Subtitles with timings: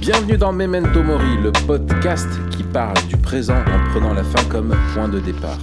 [0.00, 4.74] Bienvenue dans Memento Mori, le podcast qui parle du présent en prenant la fin comme
[4.92, 5.58] point de départ.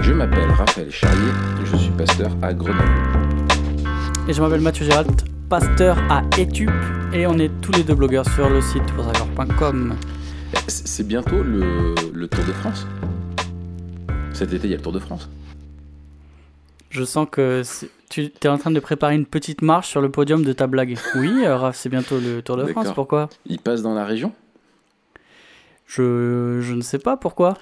[0.00, 1.30] Je m'appelle Raphaël Charrier
[1.62, 2.82] et je suis pasteur à Grenoble.
[4.28, 5.10] Et je m'appelle Mathieu Gérald,
[5.48, 6.70] pasteur à Etup
[7.12, 9.94] et on est tous les deux blogueurs sur le site posaccord.com.
[10.68, 12.86] C'est bientôt le, le Tour de France.
[14.32, 15.28] Cet été, il y a le Tour de France.
[16.94, 17.62] Je sens que
[18.08, 20.96] tu es en train de préparer une petite marche sur le podium de ta blague.
[21.16, 22.92] Oui, euh, Raph, c'est bientôt le Tour de France.
[22.94, 24.32] Pourquoi Il passe dans la région?
[25.88, 27.58] Je, je ne sais pas pourquoi.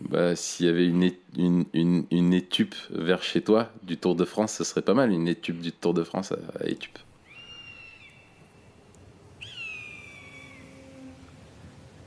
[0.00, 4.24] bah, S'il y avait une, une, une, une étupe vers chez toi du Tour de
[4.24, 6.98] France, ce serait pas mal, une étupe du Tour de France à, à étupe.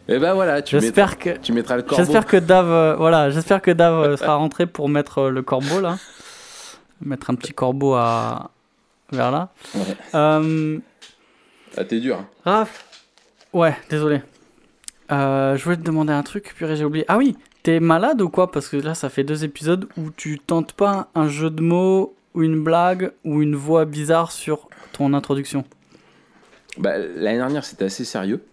[0.08, 2.04] Et ben voilà, tu, mettras, que tu mettras le corbeau.
[2.04, 5.42] j'espère que Dave euh, voilà, j'espère que Dave euh, sera rentré pour mettre euh, le
[5.44, 5.98] corbeau là.
[7.02, 8.52] Mettre un petit corbeau à
[9.12, 9.50] vers là.
[9.76, 9.82] Ouais.
[10.16, 10.80] Euh,
[11.78, 12.18] Ah, t'es dur.
[12.18, 12.28] hein.
[12.46, 12.86] Raph
[13.54, 14.22] Ouais, désolé.
[15.12, 17.06] Euh, je voulais te demander un truc, purée, j'ai oublié.
[17.08, 18.52] Ah oui, t'es malade ou quoi?
[18.52, 22.16] Parce que là, ça fait deux épisodes où tu tentes pas un jeu de mots
[22.36, 25.64] ou une blague ou une voix bizarre sur ton introduction.
[26.78, 28.44] Bah, L'année dernière, c'était assez sérieux,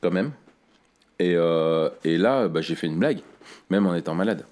[0.00, 0.32] quand même.
[1.20, 3.20] Et, euh, et là, bah, j'ai fait une blague,
[3.68, 4.46] même en étant malade.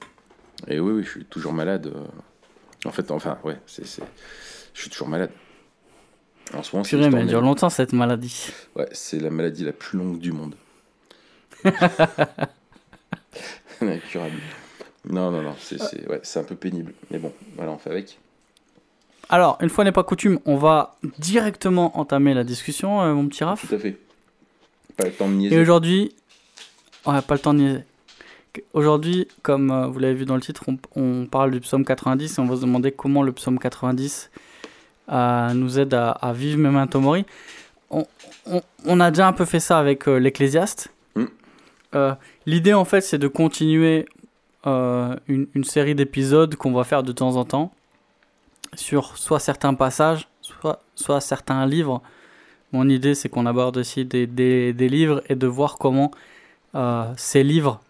[0.69, 1.93] Et oui, oui, je suis toujours malade.
[2.85, 4.03] En fait, enfin, ouais, c'est, c'est...
[4.75, 5.31] je suis toujours malade.
[6.55, 8.51] En ce moment, c'est, Purée, mais elle dure longtemps cette maladie.
[8.77, 10.55] Ouais, c'est la maladie la plus longue du monde.
[13.81, 14.37] Incurable.
[15.09, 16.93] Non, non, non, c'est, c'est, ouais, c'est un peu pénible.
[17.11, 18.19] Mais bon, voilà, on fait avec.
[19.29, 23.45] Alors, une fois n'est pas coutume, on va directement entamer la discussion, euh, mon petit
[23.45, 23.69] Raph.
[23.69, 23.97] Tout à fait.
[24.97, 25.61] Pas le temps de Et niaiser.
[25.61, 26.15] aujourd'hui,
[27.05, 27.85] on n'a pas le temps de niaiser.
[28.73, 32.39] Aujourd'hui, comme euh, vous l'avez vu dans le titre, on, on parle du psaume 90
[32.39, 34.31] et on va se demander comment le psaume 90
[35.11, 37.25] euh, nous aide à, à vivre Memento Mori.
[37.91, 38.05] On,
[38.47, 40.91] on- on a déjà un peu fait ça avec euh, l'Ecclésiaste.
[41.15, 41.25] Mm.
[41.95, 42.15] Euh,
[42.47, 44.07] L'idée, en fait, c'est de continuer
[44.67, 47.73] euh, une, une série d'épisodes qu'on va faire de temps en temps
[48.75, 52.03] sur soit certains passages, soit, soit certains livres.
[52.73, 56.11] Mon idée, c'est qu'on aborde aussi des, des- des livres et de voir comment
[57.17, 57.81] ces livres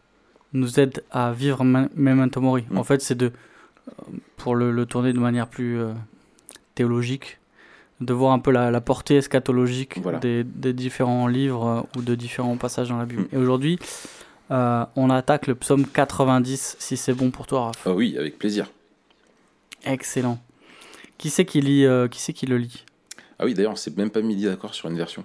[0.52, 2.64] nous aident à vivre Me- Memento Mori.
[2.70, 2.78] Mm.
[2.78, 3.92] En fait, c'est de, euh,
[4.36, 5.92] pour le, le tourner de manière plus euh,
[6.74, 7.38] théologique,
[8.00, 10.18] de voir un peu la, la portée eschatologique Voilà.
[10.20, 13.22] des, des différents livres euh, ou de différents passages dans la Bible.
[13.22, 13.28] Mm.
[13.34, 13.78] Et aujourd'hui,
[14.50, 17.82] euh, on attaque le psaume 90, si c'est bon pour toi, Raph.
[17.86, 18.66] Ah oui, avec plaisir.
[19.84, 20.38] Excellent.
[21.18, 22.84] Qui c'est qui, lit, qui, c'est qui le lit?
[23.38, 25.24] Ah oui, d'ailleurs, on s'est même pas mis d'accord sur une version.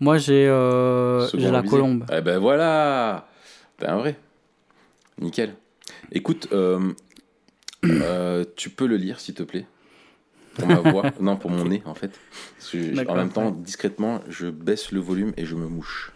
[0.00, 2.04] Moi, j'ai la colombe.
[2.12, 3.26] Eh ben voilà
[3.78, 4.16] Ben vrai.
[5.20, 5.54] Nickel.
[6.12, 6.92] Écoute, euh,
[7.84, 9.66] euh, tu peux le lire, s'il te plaît?
[10.54, 12.18] Pour ma voix Non, pour mon nez, en fait.
[12.72, 16.12] Je- en même temps, discrètement, je baisse le volume et je me mouche.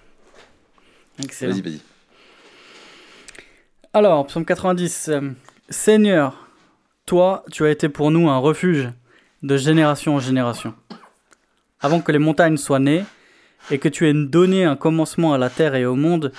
[1.23, 1.53] Excellent.
[1.53, 1.81] Vas-y, vas-y.
[3.93, 5.09] Alors, psaume 90.
[5.09, 5.31] euh,
[5.69, 6.49] Seigneur,
[7.07, 8.91] toi, tu as été pour nous un refuge
[9.43, 10.75] de génération en génération.
[11.81, 13.05] Avant que les montagnes soient nées
[13.71, 16.33] et que tu aies donné un commencement à la terre et au monde,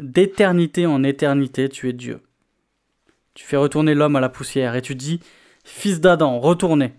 [0.00, 2.20] d'éternité en éternité, tu es Dieu.
[3.34, 5.20] Tu fais retourner l'homme à la poussière et tu dis
[5.64, 6.94] Fils d'Adam, retournez.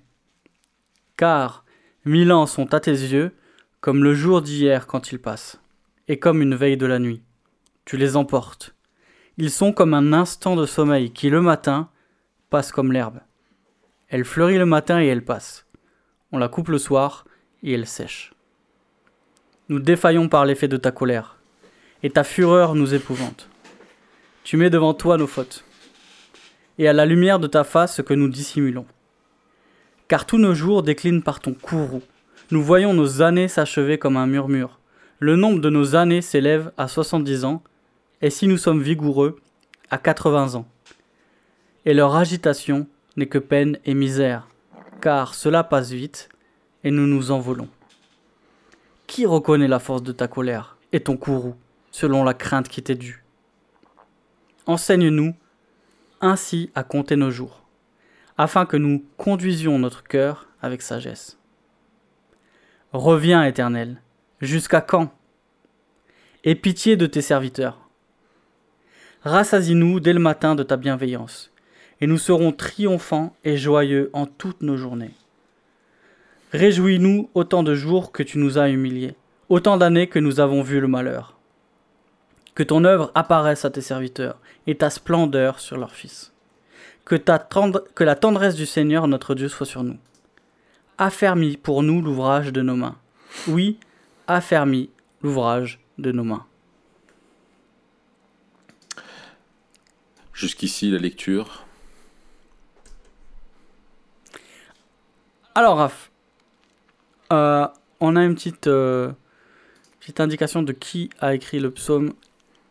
[1.18, 1.66] Car
[2.06, 3.32] mille ans sont à tes yeux
[3.80, 5.60] comme le jour d'hier quand il passe,
[6.08, 7.24] et comme une veille de la nuit.
[7.84, 8.76] Tu les emportes.
[9.38, 11.90] Ils sont comme un instant de sommeil qui, le matin,
[12.52, 13.20] passe comme l'herbe.
[14.08, 15.66] Elle fleurit le matin et elle passe.
[16.32, 17.26] On la coupe le soir
[17.64, 18.34] et elle sèche.
[19.70, 21.41] Nous défaillons par l'effet de ta colère,
[22.04, 23.48] et ta fureur nous épouvante.
[24.44, 25.64] Tu mets devant toi nos fautes,
[26.78, 28.86] et à la lumière de ta face ce que nous dissimulons.
[30.08, 32.02] Car tous nos jours déclinent par ton courroux.
[32.50, 34.80] Nous voyons nos années s'achever comme un murmure.
[35.20, 37.62] Le nombre de nos années s'élève à 70 ans,
[38.22, 39.40] et si nous sommes vigoureux,
[39.90, 40.68] à 80 ans.
[41.86, 44.48] Et leur agitation n'est que peine et misère,
[45.02, 46.30] car cela passe vite,
[46.84, 47.70] et nous nous envolons.
[49.06, 51.56] Qui reconnaît la force de ta colère et ton courroux,
[51.92, 53.24] selon la crainte qui t'est due
[54.66, 55.36] Enseigne-nous
[56.22, 57.64] ainsi à compter nos jours,
[58.38, 61.38] afin que nous conduisions notre cœur avec sagesse.
[62.94, 64.02] Reviens, Éternel,
[64.40, 65.12] jusqu'à quand?
[66.44, 67.90] Aie pitié de tes serviteurs.
[69.24, 71.52] Rassasie-nous dès le matin de ta bienveillance,
[72.00, 75.14] et nous serons triomphants et joyeux en toutes nos journées.
[76.54, 79.16] Réjouis-nous autant de jours que tu nous as humiliés,
[79.50, 81.38] autant d'années que nous avons vu le malheur.
[82.62, 84.38] Que ton œuvre apparaisse à tes serviteurs,
[84.68, 86.32] et ta splendeur sur leurs fils.
[87.06, 89.98] Que, ta tendre- que la tendresse du Seigneur notre Dieu soit sur nous.
[91.00, 93.00] Affermis pour nous l'ouvrage de nos mains.
[93.48, 93.80] Oui,
[94.28, 94.92] affermi
[95.24, 96.46] l'ouvrage de nos mains.
[100.32, 101.66] Jusqu'ici, la lecture.
[105.56, 106.12] Alors, Raph,
[107.34, 107.68] euh,
[108.00, 109.12] on a une petite, euh,
[110.00, 112.14] petite indication de qui a écrit le psaume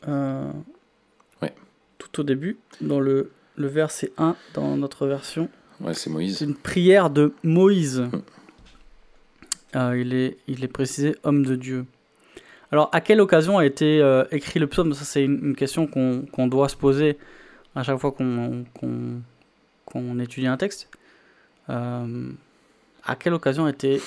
[0.09, 0.51] euh,
[1.43, 1.53] Ouais.
[1.99, 5.49] tout au début, dans le, le verset 1 dans notre version.
[5.81, 6.41] Ouais, c'est C'est Moïse.
[6.43, 8.01] une prière de Moïse.
[8.01, 8.23] Mm.
[9.77, 11.85] Euh, il, est, il est précisé homme de Dieu.
[12.73, 14.93] Alors, à quelle occasion a été euh, écrit le psaume?
[14.95, 17.19] Ça, c'est une, une question qu'on doit se poser
[17.75, 18.65] à chaque fois qu'on
[20.21, 20.89] étudie un texte.
[21.69, 22.31] Euh,
[23.05, 24.01] à quelle occasion a été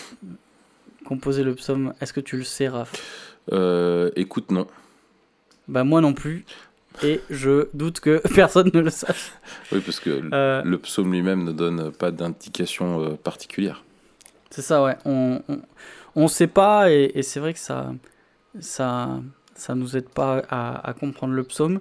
[1.06, 1.94] composé le psaume?
[2.02, 2.92] Est-ce que tu le sais, Raph?
[3.52, 4.68] Euh, écoute, non.
[5.68, 6.46] Bah, moi non plus.
[7.04, 9.32] Et je doute que personne ne le sache.
[9.72, 13.84] Oui, parce que l- Euh, le psaume lui-même ne donne pas d'indication euh, particulière.
[14.52, 14.98] C'est ça, ouais.
[15.06, 15.60] On on,
[16.16, 17.94] on sait pas et, et c'est vrai que ça
[18.60, 19.20] ça
[19.56, 21.80] ça nous aide pas à, à comprendre le psaume.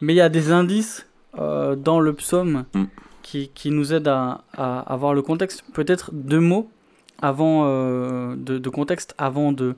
[0.00, 1.06] Mais il y a des indices
[1.38, 2.84] euh, dans le psaume Mm.
[3.22, 5.64] qui, qui nous aident à, à avoir le contexte.
[5.74, 6.70] Peut-être deux mots
[7.22, 9.74] avant euh, de, de contexte avant de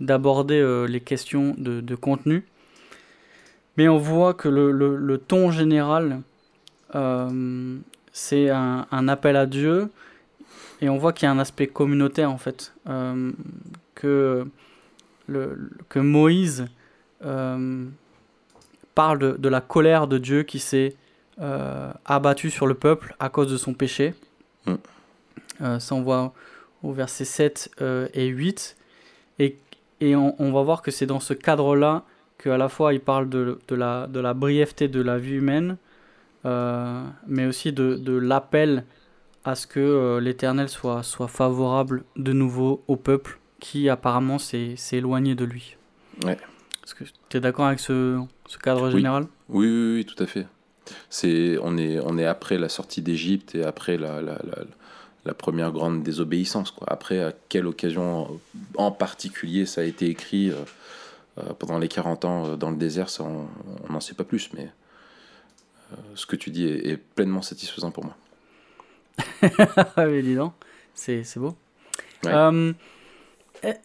[0.00, 2.44] d'aborder euh, les questions de, de contenu.
[3.76, 6.20] Mais on voit que le, le, le ton général,
[6.94, 7.76] euh,
[8.12, 9.90] c'est un, un appel à Dieu.
[10.80, 12.72] Et on voit qu'il y a un aspect communautaire en fait.
[12.88, 13.32] Euh,
[13.94, 14.46] que,
[15.26, 16.66] le, que Moïse
[17.24, 17.86] euh,
[18.94, 20.94] parle de, de la colère de Dieu qui s'est
[21.40, 24.14] euh, abattu sur le peuple à cause de son péché.
[24.66, 25.78] Mm.
[25.78, 26.34] Ça, on voit
[26.82, 28.76] au verset 7 euh, et 8.
[29.38, 29.56] Et,
[30.00, 32.04] et on, on va voir que c'est dans ce cadre-là
[32.44, 35.76] qu'à la fois il parle de, de, la, de la brièveté de la vie humaine,
[36.44, 38.84] euh, mais aussi de, de l'appel
[39.44, 44.76] à ce que euh, l'Éternel soit, soit favorable de nouveau au peuple qui apparemment s'est
[44.92, 45.76] éloigné de lui.
[46.24, 46.38] Ouais.
[46.84, 48.96] Est-ce que tu es d'accord avec ce, ce cadre Oui.
[48.98, 49.24] général?
[49.48, 50.46] Oui, oui, oui, tout à fait.
[51.08, 54.58] C'est, on, est, on est après la sortie d'Égypte et après la, la, la,
[55.24, 56.70] la première grande désobéissance.
[56.70, 56.86] Quoi.
[56.90, 58.38] Après, à quelle occasion
[58.76, 60.56] en particulier ça a été écrit euh,
[61.58, 64.68] pendant les 40 ans euh, dans le désert, ça, on n'en sait pas plus, mais
[65.92, 68.16] euh, ce que tu dis est, est pleinement satisfaisant pour moi.
[69.96, 70.52] Oui, dis donc,
[70.94, 71.56] c'est c'est beau.
[72.24, 72.32] Ouais.
[72.32, 72.72] Euh,
[73.62, 73.80] est-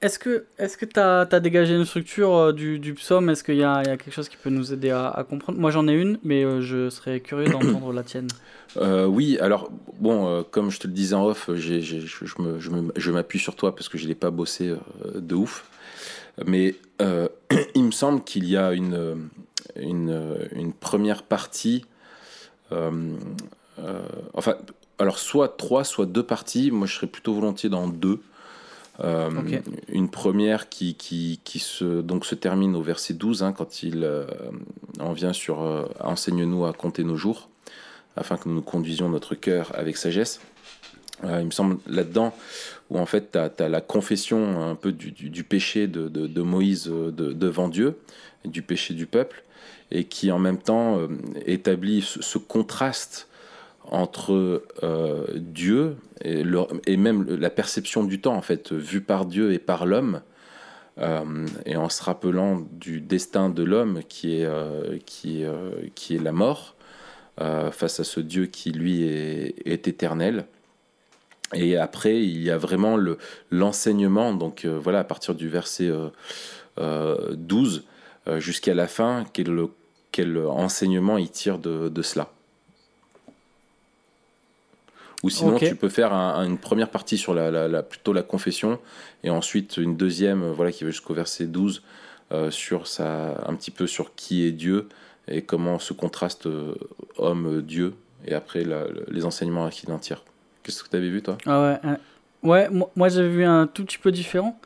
[0.00, 3.30] est-ce que est-ce que tu as, dégagé une structure euh, du, du psaume?
[3.30, 5.60] Est-ce qu'il y, y a quelque chose qui peut nous aider à, à comprendre?
[5.60, 8.28] Moi j'en ai une, mais euh, je serais curieux d'entendre la tienne.
[8.78, 9.70] Euh, oui, alors,
[10.00, 13.90] bon, euh, comme je te le disais en off, je, je m'appuie sur toi parce
[13.90, 15.66] que je ne l'ai pas bossé euh, de ouf.
[16.46, 17.28] Mais euh,
[17.74, 19.14] il me semble qu'il y a une, euh,
[19.76, 21.84] une, euh, une première partie.
[22.72, 23.16] euh,
[23.78, 24.02] euh,
[24.34, 24.56] enfin,
[24.98, 26.70] alors, soit trois, soit deux parties.
[26.70, 28.20] Moi, je serais plutôt volontiers dans deux.
[29.88, 34.08] Une première qui, qui, qui se, donc se termine au verset 12, hein, quand il
[35.00, 37.48] en vient sur Enseigne-nous à compter nos jours
[38.16, 40.40] afin que nous conduisions notre cœur avec sagesse.
[41.24, 42.34] Euh, il me semble là-dedans
[42.90, 47.32] où en fait tu as, la confession un peu du, péché de, Moïse euh, de-
[47.32, 47.96] devant Dieu,
[48.44, 49.44] du péché du peuple,
[49.90, 51.08] et qui en même temps euh,
[51.46, 53.28] établit ce, contraste
[53.84, 54.62] entre
[55.36, 60.20] Dieu et, même la perception du temps en fait vue par Dieu et par l'homme
[61.66, 64.48] et en se rappelant du destin de l'homme qui est
[65.04, 65.44] qui
[65.96, 66.76] qui est la mort
[67.38, 70.46] face à ce Dieu qui lui est éternel.
[71.54, 73.18] Et après, il y a vraiment le,
[73.50, 76.08] l'enseignement, donc euh, voilà, à partir du verset euh,
[76.78, 77.84] euh, 12
[78.28, 79.54] euh, jusqu'à la fin, quel,
[80.12, 82.30] quel enseignement il tire de, de cela.
[85.22, 88.12] Ou sinon, tu peux faire un- un- une première partie sur la, la- la- plutôt
[88.12, 88.78] la confession,
[89.22, 91.82] et ensuite une deuxième, voilà, qui va jusqu'au verset 12,
[92.32, 94.88] euh, sur sa, un petit peu sur qui est Dieu,
[95.28, 96.74] et comment se contraste euh,
[97.18, 97.94] homme-Dieu,
[98.26, 100.24] et après la- les enseignements à qui en tire.
[100.62, 101.38] Qu'est-ce que tu avais vu, toi?
[101.46, 101.96] Ah ouais, hein.
[102.42, 104.58] ouais moi, moi, j'avais vu un tout petit peu différent.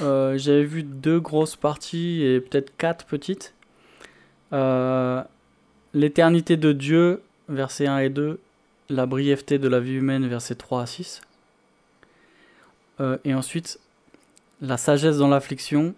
[0.00, 3.54] Euh, j'avais vu deux grosses parties et peut-être quatre petites.
[4.52, 5.22] Euh,
[5.94, 8.38] L'éternité de Dieu, versets 1 et 2.
[8.88, 11.20] La brièveté de la vie humaine, versets 3 à 6.
[13.00, 13.78] Euh, et ensuite,
[14.60, 15.94] la sagesse dans l'affliction,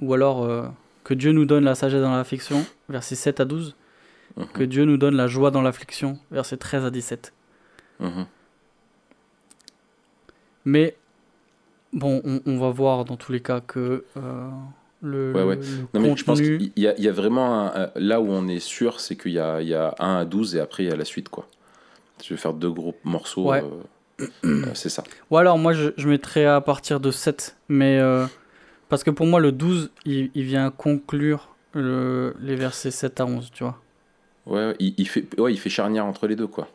[0.00, 0.66] ou alors euh,
[1.04, 3.74] que Dieu nous donne la sagesse dans l'affliction, versets 7 à 12.
[4.36, 7.32] Mhm, Que Dieu nous donne la joie dans l'affliction, versets 13 à 17.
[8.00, 8.26] Mhm.
[10.64, 10.96] Mais
[11.92, 14.48] bon, on, on va voir dans tous les cas que euh,
[15.02, 15.56] le, Ouais, ouais.
[15.56, 15.62] le
[15.94, 18.28] Non, mais je pense contenu- qu'il y, a- il y a vraiment un- là où
[18.30, 20.84] on est sûr, c'est qu'il y a, il y a 1 à 12 et après
[20.84, 21.46] il y a la suite quoi.
[22.24, 23.48] Je vais faire deux gros morceaux.
[23.50, 23.62] Ouais.
[23.62, 23.82] euh,
[24.44, 25.02] Euh, c'est ça.
[25.32, 27.56] Ou alors, moi, je, je mettrais à partir de 7.
[27.68, 27.98] Mais.
[27.98, 28.26] euh,
[28.88, 33.26] parce que pour moi, le 12, il, il vient conclure le- les versets 7 à
[33.26, 33.80] 11, tu vois.
[34.46, 36.68] Ouais, ouais, il, il fait, ouais, il fait charnière entre les deux, quoi.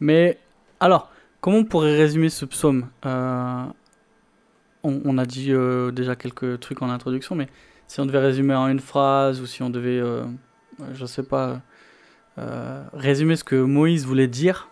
[0.00, 0.38] Mais
[0.80, 2.88] alors, comment on pourrait résumer ce psaume?
[3.06, 3.64] Euh,
[4.82, 7.48] on, on a dit euh, déjà quelques trucs en introduction, mais
[7.86, 10.24] si on devait résumer en une phrase ou si on devait, euh,
[10.94, 11.60] je sais pas,
[12.38, 14.70] euh, résumer ce que Moïse voulait dire,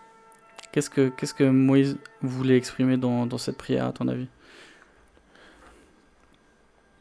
[0.71, 4.27] qu'est-ce que, qu'est-ce que Moïse voulait exprimer dans, dans cette prière, à ton avis?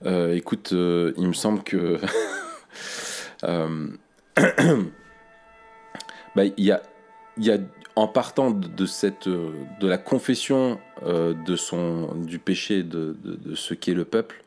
[0.06, 1.99] Euh, écoute, euh, il me semble que.
[6.40, 7.59] bah, y a,
[7.97, 8.87] en partant de,
[9.26, 9.50] euh,
[9.82, 11.35] la confession euh,
[12.14, 14.42] du péché de, de, de ce qu'est le peuple,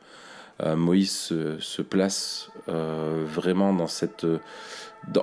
[0.62, 4.26] euh, Moïse se, place vraiment dans cette.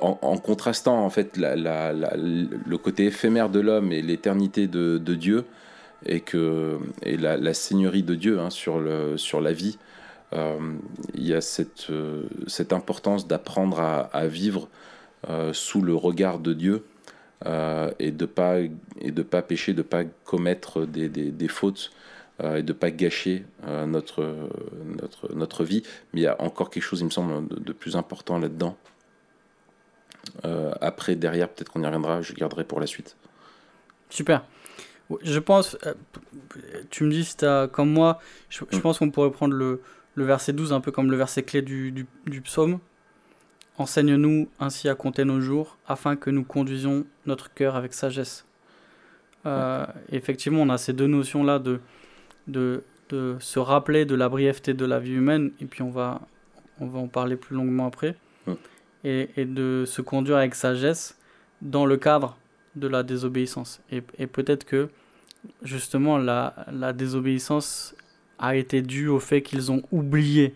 [0.02, 5.46] en, contrastant en fait le côté éphémère de l'homme et l'éternité de, Dieu
[6.06, 9.78] et que et la, seigneurie de Dieu hein, sur la vie
[10.34, 11.92] il y a cette,
[12.72, 14.70] importance d'apprendre à, vivre
[15.54, 16.86] sous le regard de Dieu
[17.46, 21.92] euh, et de pas et de pas pécher, de pas commettre des, des, des fautes
[22.44, 24.24] euh, et de pas gâcher euh, notre,
[24.86, 25.84] notre, notre vie.
[26.14, 28.78] Mais il y a encore quelque chose, il me semble, de, de plus important là-dedans.
[30.46, 33.16] Euh, après, derrière, peut-être qu'on y reviendra, je garderai pour la suite.
[34.10, 34.44] Super.
[35.24, 35.94] Je pense, euh,
[36.90, 38.82] tu me dis si t'as- comme moi, je, je Mm.
[38.82, 39.82] pense qu'on pourrait prendre le,
[40.16, 42.80] le verset 12 un peu comme le verset clé du, du, du psaume.
[43.78, 48.46] Enseigne-nous ainsi à compter nos jours, afin que nous conduisions notre cœur avec sagesse.
[49.46, 51.80] Euh, Effectivement, on a ces deux notions-là de,
[52.48, 56.22] de, de se rappeler de la brièveté de la vie humaine, et puis on va,
[56.80, 58.16] on va en parler plus longuement après,
[59.04, 61.18] et, et de se conduire avec sagesse
[61.62, 62.38] dans le cadre
[62.76, 63.82] de la désobéissance.
[63.92, 64.90] Et, et peut-être que
[65.64, 67.96] justement la, la désobéissance
[68.38, 70.56] a été due au fait qu'ils ont oublié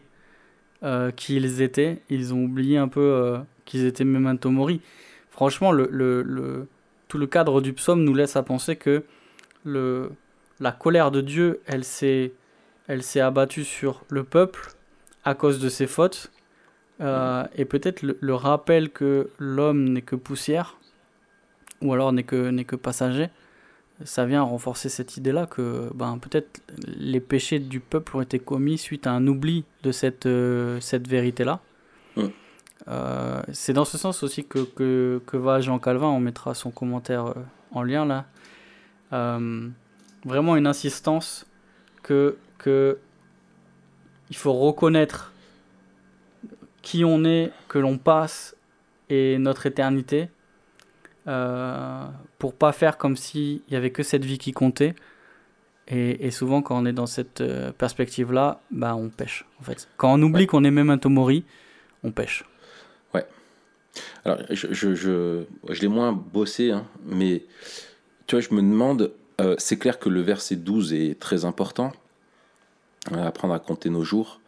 [0.86, 2.02] euh, qui ils étaient.
[2.10, 4.82] Ils ont oublié un peu euh, qu'ils étaient memento mori.
[5.32, 6.68] Franchement, le,
[7.08, 9.04] tout le cadre du psaume nous laisse à penser que
[9.66, 12.32] la colère de Dieu, elle s'est,
[13.20, 14.74] abattue sur le peuple
[15.24, 16.32] à cause de ses fautes.
[17.02, 20.78] Euh, et peut-être le, rappel que l'homme n'est que poussière,
[21.82, 23.30] ou alors n'est que passager,
[24.04, 28.78] ça vient renforcer cette idée-là que ben, peut-être les péchés du peuple ont été commis
[28.78, 31.62] suite à un oubli de cette, euh, cette vérité-là.
[32.18, 32.26] Mm.
[32.88, 36.72] Euh, c'est dans ce sens aussi que, que, que va Jean Calvin, on mettra son
[36.72, 37.34] commentaire euh,
[37.72, 38.26] en lien là.
[39.14, 39.70] Euh,
[40.26, 41.46] vraiment une insistance
[42.04, 42.98] que, que
[44.30, 45.32] il faut reconnaître
[46.82, 48.56] qui on est, que l'on passe
[49.10, 50.30] et notre éternité
[51.28, 52.06] euh,
[52.40, 54.96] pour pas faire comme s'il y avait que cette vie qui comptait.
[55.88, 59.88] Et, et souvent, quand on est dans cette euh, perspective-là, bah, on pêche, en fait.
[59.98, 60.48] Quand on oublie Ouais.
[60.48, 61.44] qu'on est memento mori,
[62.04, 62.44] on pêche.
[64.26, 67.46] Alors, je, je, je, je l'ai moins bossé, hein, mais
[68.28, 71.94] tu vois, je me demande, euh, c'est clair que le verset 12 est très important,
[73.14, 74.42] euh, apprendre à compter nos jours,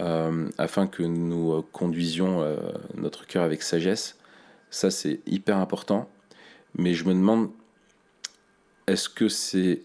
[0.00, 2.44] euh, afin que nous conduisions
[2.96, 4.18] notre cœur avec sagesse.
[4.72, 6.08] Ça, c'est hyper important.
[6.76, 7.50] Mais je me demande,
[8.86, 9.82] est-ce que c'est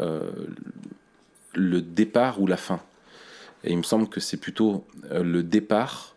[0.00, 0.30] euh,
[1.54, 2.80] le départ ou la fin?
[3.62, 6.16] Et il me semble que c'est plutôt euh, le départ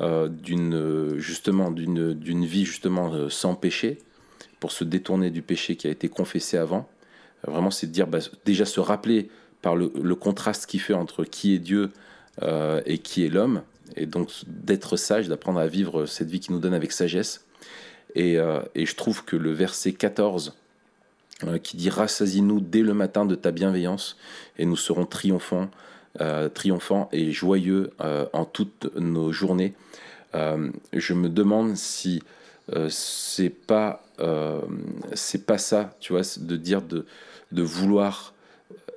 [0.00, 3.98] euh, d'une justement d'une d'une vie justement sans péché
[4.58, 6.88] pour se détourner du péché qui a été confessé avant.
[7.46, 9.28] Vraiment, c'est de dire bah, déjà se rappeler
[9.60, 11.90] par le, le contraste qu'il fait entre qui est Dieu
[12.86, 13.60] et qui est l'homme,
[13.96, 17.46] et donc d'être sage, d'apprendre à vivre cette vie qui nous donne avec sagesse.
[18.14, 20.54] Et, euh, et je trouve que le verset 14
[21.44, 24.16] euh, qui dit Rassasie-nous dès le matin de ta bienveillance,
[24.58, 25.70] et nous serons triomphants,
[26.20, 27.92] euh, triomphants et joyeux
[28.32, 29.74] en toutes nos journées.
[30.34, 32.22] Je me demande si
[32.88, 34.04] c'est pas
[35.14, 37.06] c'est pas ça, tu vois, de dire de,
[37.52, 38.34] de vouloir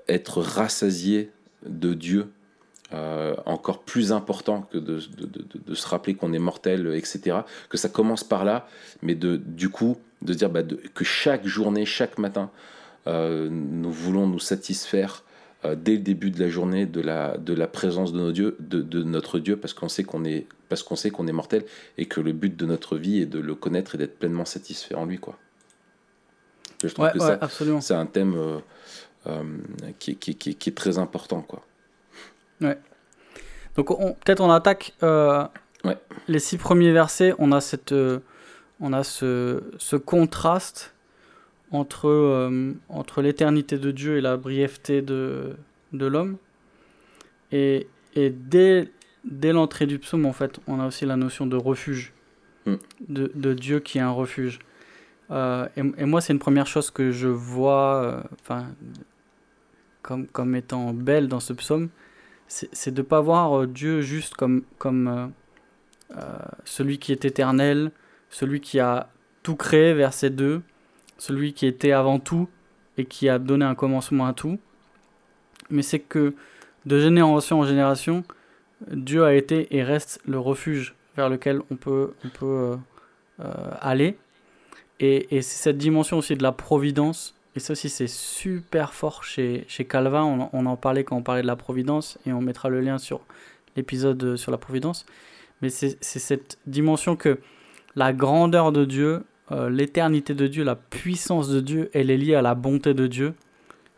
[0.07, 1.31] être rassasié
[1.65, 2.27] de Dieu,
[2.93, 7.37] euh, encore plus important que de, de, de, de se rappeler qu'on est mortel, etc.
[7.69, 8.67] Que ça commence par là,
[9.01, 10.61] mais de, du coup, de dire bah,
[10.93, 12.51] que chaque journée, chaque matin,
[13.07, 15.23] euh, nous voulons nous satisfaire
[15.65, 18.57] euh, dès le début de la journée de la, de la présence de, nos dieux,
[18.59, 21.65] de, de notre Dieu, parce qu'on sait qu'on est, parce qu'on sait qu'on est mortel
[21.97, 24.93] et que le but de notre vie est de le connaître et d'être pleinement satisfait
[24.93, 25.39] en lui, quoi.
[26.83, 28.35] Je trouve Ouais, que ouais, ça, c'est un thème
[29.99, 31.63] qui, qui, qui, qui est très important, quoi.
[33.75, 35.43] Donc on- peut-être on attaque euh,
[35.83, 35.97] Ouais.
[36.27, 37.33] les six premiers versets.
[37.39, 38.19] On a cette, euh,
[38.79, 40.93] on a ce, ce contraste
[41.71, 45.55] entre, euh, entre l'éternité de Dieu et la brièveté de,
[45.91, 46.37] de l'homme.
[47.51, 48.89] Et, et dès,
[49.25, 52.13] dès l'entrée du psaume, en fait, on a aussi la notion de refuge,
[52.65, 52.75] Mm.
[53.09, 54.59] de, de Dieu qui est un refuge.
[55.29, 58.67] Et, et moi, c'est une première chose que je vois enfin,
[60.01, 61.89] comme, comme étant belle dans ce psaume,
[62.71, 65.27] c'est de ne pas voir euh, Dieu juste comme, comme euh,
[66.17, 67.91] euh, celui qui est éternel,
[68.29, 69.09] celui qui a
[69.41, 70.61] tout créé, verset 2,
[71.17, 72.47] celui qui était avant tout
[72.97, 74.59] et qui a donné un commencement à tout.
[75.69, 76.35] Mais c'est que
[76.85, 78.23] de génération en génération,
[78.91, 82.77] Dieu a été et reste le refuge vers lequel on peut, on peut
[83.81, 84.17] aller.
[84.99, 87.35] Et, et c'est cette dimension aussi de la providence.
[87.55, 90.23] Et ça aussi, c'est super fort chez, chez Calvin.
[90.23, 92.17] On, en- on en parlait quand on parlait de la providence.
[92.25, 93.21] Et on mettra le lien sur
[93.75, 95.05] l'épisode euh, sur la providence.
[95.61, 97.39] Mais c'est cette dimension que
[97.95, 102.35] la grandeur de Dieu, euh, l'éternité de Dieu, la puissance de Dieu, elle est liée
[102.35, 103.33] à la bonté de Dieu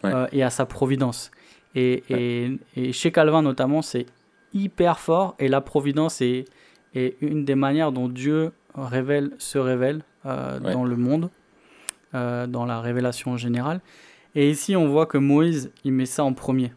[0.03, 0.13] Ouais.
[0.13, 1.31] euh, et à sa providence.
[1.73, 4.05] Et, et, et chez Calvin notamment, c'est
[4.53, 5.35] hyper fort.
[5.39, 6.45] Et la providence est,
[6.93, 10.73] est une des manières dont Dieu révèle, se révèle euh, Ouais.
[10.73, 11.29] dans le monde,
[12.15, 13.81] euh, dans la révélation générale.
[14.33, 16.71] Et ici, on voit que Moïse, il met ça en premier.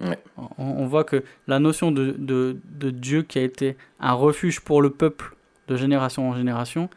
[0.00, 0.18] Ouais.
[0.38, 4.60] On, on voit que la notion de, de, de Dieu qui a été un refuge
[4.60, 5.36] pour le peuple
[5.68, 6.88] de génération en génération,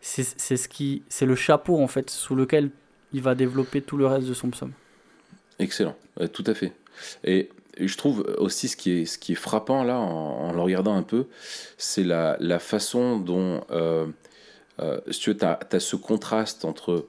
[0.00, 0.22] c'est
[0.56, 2.70] ce qui, c'est le chapeau en fait sous lequel
[3.12, 4.72] il va développer tout le reste de son psaume.
[5.58, 6.72] Excellent, Ouais, tout à fait.
[7.24, 10.60] Et je trouve aussi ce qui est, ce qui est frappant là, en, en le
[10.60, 11.26] regardant un peu,
[11.76, 14.06] c'est la, la façon dont, euh,
[14.80, 17.06] euh, si tu veux, as, ce contraste entre,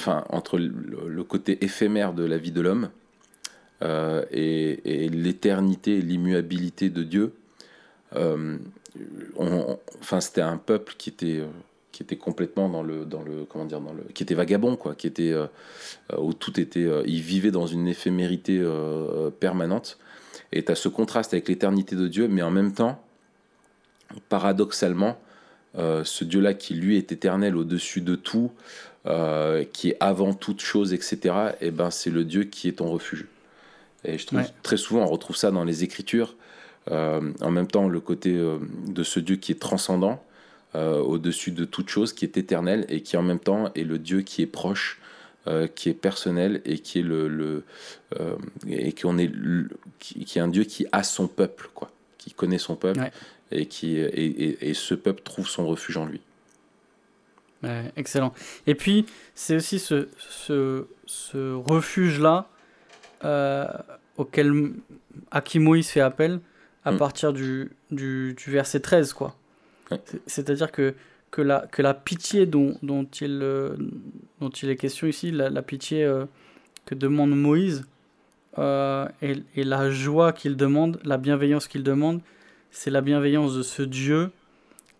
[0.00, 2.88] enfin, entre le, côté éphémère de la vie de l'homme
[3.82, 7.34] euh, et, l'éternité et l'immuabilité de Dieu.
[8.16, 8.56] Euh,
[9.36, 9.78] on-
[10.20, 13.04] c'était un peuple qui était, euh, complètement dans le,
[13.46, 13.80] comment dire,
[14.14, 15.34] qui était vagabond, quoi, qui était
[16.16, 18.58] où tout était, il vivait dans une éphémérité
[19.38, 19.98] permanente.
[20.50, 23.04] Et tu as ce contraste avec l'éternité de Dieu, mais en même temps,
[24.30, 25.20] paradoxalement,
[25.76, 28.50] ce Dieu-là qui lui est éternel au-dessus de tout,
[29.06, 32.90] euh, qui est avant toute chose, etc., et ben c'est le Dieu qui est ton
[32.90, 33.26] refuge.
[34.04, 34.46] Et je trouve Ouais.
[34.62, 36.34] très souvent on retrouve ça dans les Écritures.
[36.90, 38.58] Euh, en même temps, le côté euh,
[38.88, 40.22] de ce Dieu qui est transcendant,
[40.74, 44.20] au-dessus de toute chose, qui est éternel et qui en même temps est le Dieu
[44.22, 45.00] qui est proche,
[45.74, 47.64] qui est personnel et qui est le, le
[48.68, 52.30] et qu'on est le- qui, qui est un Dieu qui a son peuple, quoi, qui
[52.32, 53.10] connaît son peuple Ouais.
[53.50, 56.20] et qui et, et- et ce peuple trouve son refuge en lui.
[57.62, 58.32] Ouais, excellent.
[58.66, 62.48] Et puis, c'est aussi ce, ce, ce refuge-là
[63.24, 63.66] euh,
[64.16, 64.72] auquel,
[65.30, 66.40] à qui Moïse fait appel
[66.84, 66.96] à Mm.
[66.96, 69.12] partir du, du, du verset 13.
[69.12, 69.36] Quoi.
[69.90, 70.00] Ouais.
[70.26, 70.94] C'est-à-dire que,
[71.30, 73.76] que, la, que la pitié dont, dont, il, euh,
[74.40, 76.24] dont il est question ici, la, la pitié euh,
[76.86, 77.84] que demande Moïse,
[78.58, 82.20] euh, et, et la joie qu'il demande, la bienveillance qu'il demande,
[82.70, 84.30] c'est la bienveillance de ce Dieu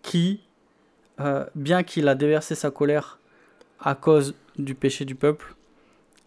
[0.03, 0.41] qui,
[1.21, 3.19] euh, bien qu'il a déversé sa colère
[3.79, 5.55] à cause du péché du peuple,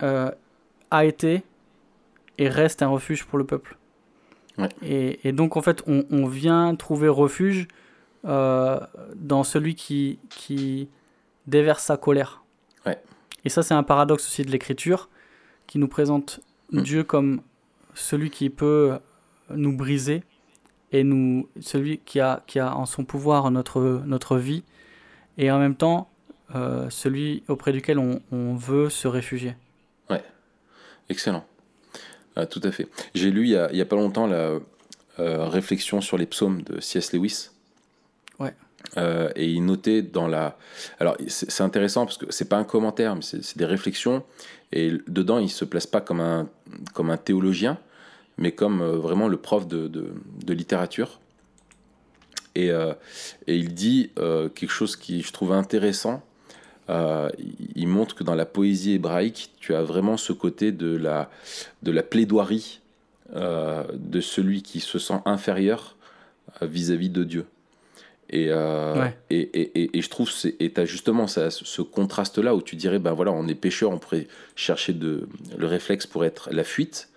[0.01, 0.31] euh,
[0.91, 1.43] a été
[2.37, 3.77] et reste un refuge pour le peuple.
[4.57, 4.69] Ouais.
[4.81, 7.67] Et, et donc en fait, on, on vient trouver refuge
[8.25, 8.79] euh,
[9.15, 10.89] dans celui qui, qui
[11.47, 12.43] déverse sa colère.
[12.85, 13.01] Ouais.
[13.45, 15.09] Et ça, c'est un paradoxe aussi de l'écriture
[15.67, 16.41] qui nous présente
[16.73, 16.81] Mm.
[16.81, 17.41] Dieu comme
[17.93, 18.97] celui qui peut
[19.53, 20.23] nous briser
[20.91, 24.63] et nous, celui qui a, qui a en son pouvoir notre, notre vie
[25.37, 26.09] et en même temps
[26.55, 29.55] euh, celui auprès duquel on, on veut se réfugier.
[31.09, 31.45] Excellent.
[32.35, 32.87] Ah, tout à fait.
[33.13, 34.59] J'ai lu il y a, pas longtemps la
[35.19, 37.13] euh, réflexion sur les psaumes de C.S.
[37.13, 37.49] Lewis.
[38.39, 38.53] Ouais.
[38.97, 40.57] Euh, et il notait dans la.
[40.99, 44.23] Alors, c'est intéressant parce que c'est pas un commentaire, mais c'est c'est des réflexions.
[44.71, 46.49] Et dedans, il se place pas comme un,
[46.93, 47.77] comme un théologien,
[48.37, 51.19] mais comme euh, vraiment le prof de, de, de littérature.
[52.55, 52.93] Et, euh,
[53.47, 56.21] et il dit euh, quelque chose qui je trouve intéressant.
[56.89, 57.29] Euh,
[57.75, 61.29] il- montre que dans la poésie hébraïque, tu as vraiment ce côté de la,
[61.81, 62.81] de la plaidoirie
[63.33, 65.95] de celui qui se sent inférieur
[66.61, 67.45] vis-à-vis de Dieu.
[68.29, 69.15] Et, Ouais.
[69.31, 72.99] et, et, et, je trouve, et tu as justement ça, ce contraste-là où tu dirais,
[72.99, 77.09] ben voilà, on est pécheur, on pourrait chercher de, le réflexe pour être la fuite,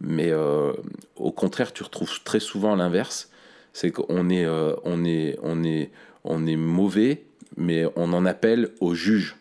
[0.00, 0.72] mais euh,
[1.16, 3.30] au contraire, tu retrouves très souvent l'inverse,
[3.74, 5.90] c'est qu'on est, euh, on est, on est,
[6.22, 7.24] on est mauvais,
[7.58, 9.36] mais on en appelle au juge,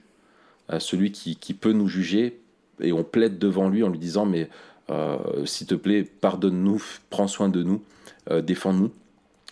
[0.67, 2.41] à celui qui, qui peut nous juger,
[2.81, 4.49] et on plaide devant lui en lui disant, mais
[4.89, 7.81] euh, s'il te plaît, pardonne-nous, prends soin de nous,
[8.31, 8.91] euh, défends-nous.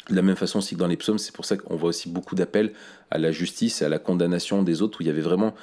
[0.09, 2.09] De la même façon aussi que dans les psaumes, c'est pour ça qu'on voit aussi
[2.09, 2.73] beaucoup d'appels
[3.11, 5.53] à la justice et à la condamnation des autres, où il y avait vraiment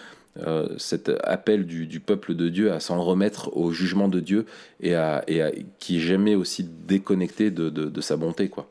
[0.77, 4.47] cet appel du, peuple de Dieu à s'en remettre au jugement de Dieu
[4.81, 8.71] et, à, et qui est jamais aussi déconnecté de, de, sa bonté, quoi.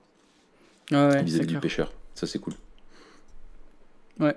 [0.92, 1.92] Ouais, vis-à-vis du pécheur.
[2.16, 2.54] Ça, c'est cool.
[4.20, 4.36] Ouais.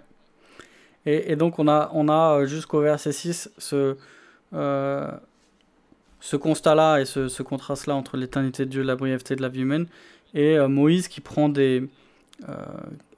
[1.06, 3.96] Et, et, donc, on a, on a euh, jusqu'au verset 6 ce,
[4.52, 5.10] euh,
[6.20, 9.48] ce constat-là et ce, ce contraste-là entre l'éternité de Dieu et la brièveté de la
[9.48, 9.86] vie humaine.
[10.34, 11.88] Et Moïse qui prend des,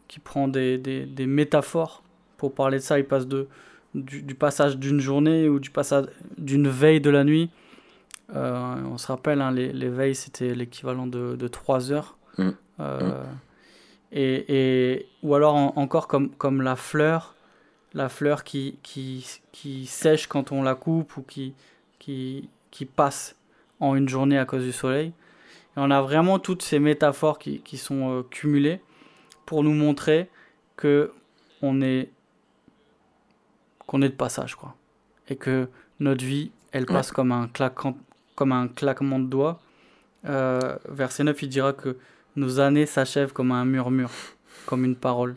[0.09, 2.03] qui prend des, des, des métaphores
[2.39, 2.99] pour parler de ça.
[2.99, 3.49] Il passe de
[3.95, 6.07] du, passage d'une journée ou du passage
[6.39, 7.51] d'une veille de la nuit.
[8.35, 12.17] Euh, on se rappelle, hein, les, les, veilles, c'était l'équivalent de, de 3 heures.
[12.39, 12.51] Mmh.
[12.81, 13.39] Euh, mmh.
[14.13, 17.35] Et, et, ou alors encore comme, comme la fleur,
[17.95, 21.55] la fleur qui, qui, qui sèche quand on la coupe ou qui,
[21.99, 23.37] qui, qui passe
[23.81, 25.09] en une journée à cause du soleil.
[25.09, 28.81] Et on a vraiment toutes ces métaphores qui, qui sont euh, cumulées
[29.47, 30.29] pour nous montrer
[30.77, 31.13] que
[31.63, 32.11] on est
[33.87, 34.75] qu'on est de passage, quoi.
[35.29, 35.69] Et que
[36.01, 37.97] notre vie, elle passe comme, un claquant,
[38.35, 39.61] comme un claquement de doigts.
[40.25, 41.99] Euh, verset 9, il dira que
[42.37, 44.11] nos années s'achèvent comme un murmure,
[44.67, 45.37] comme une parole.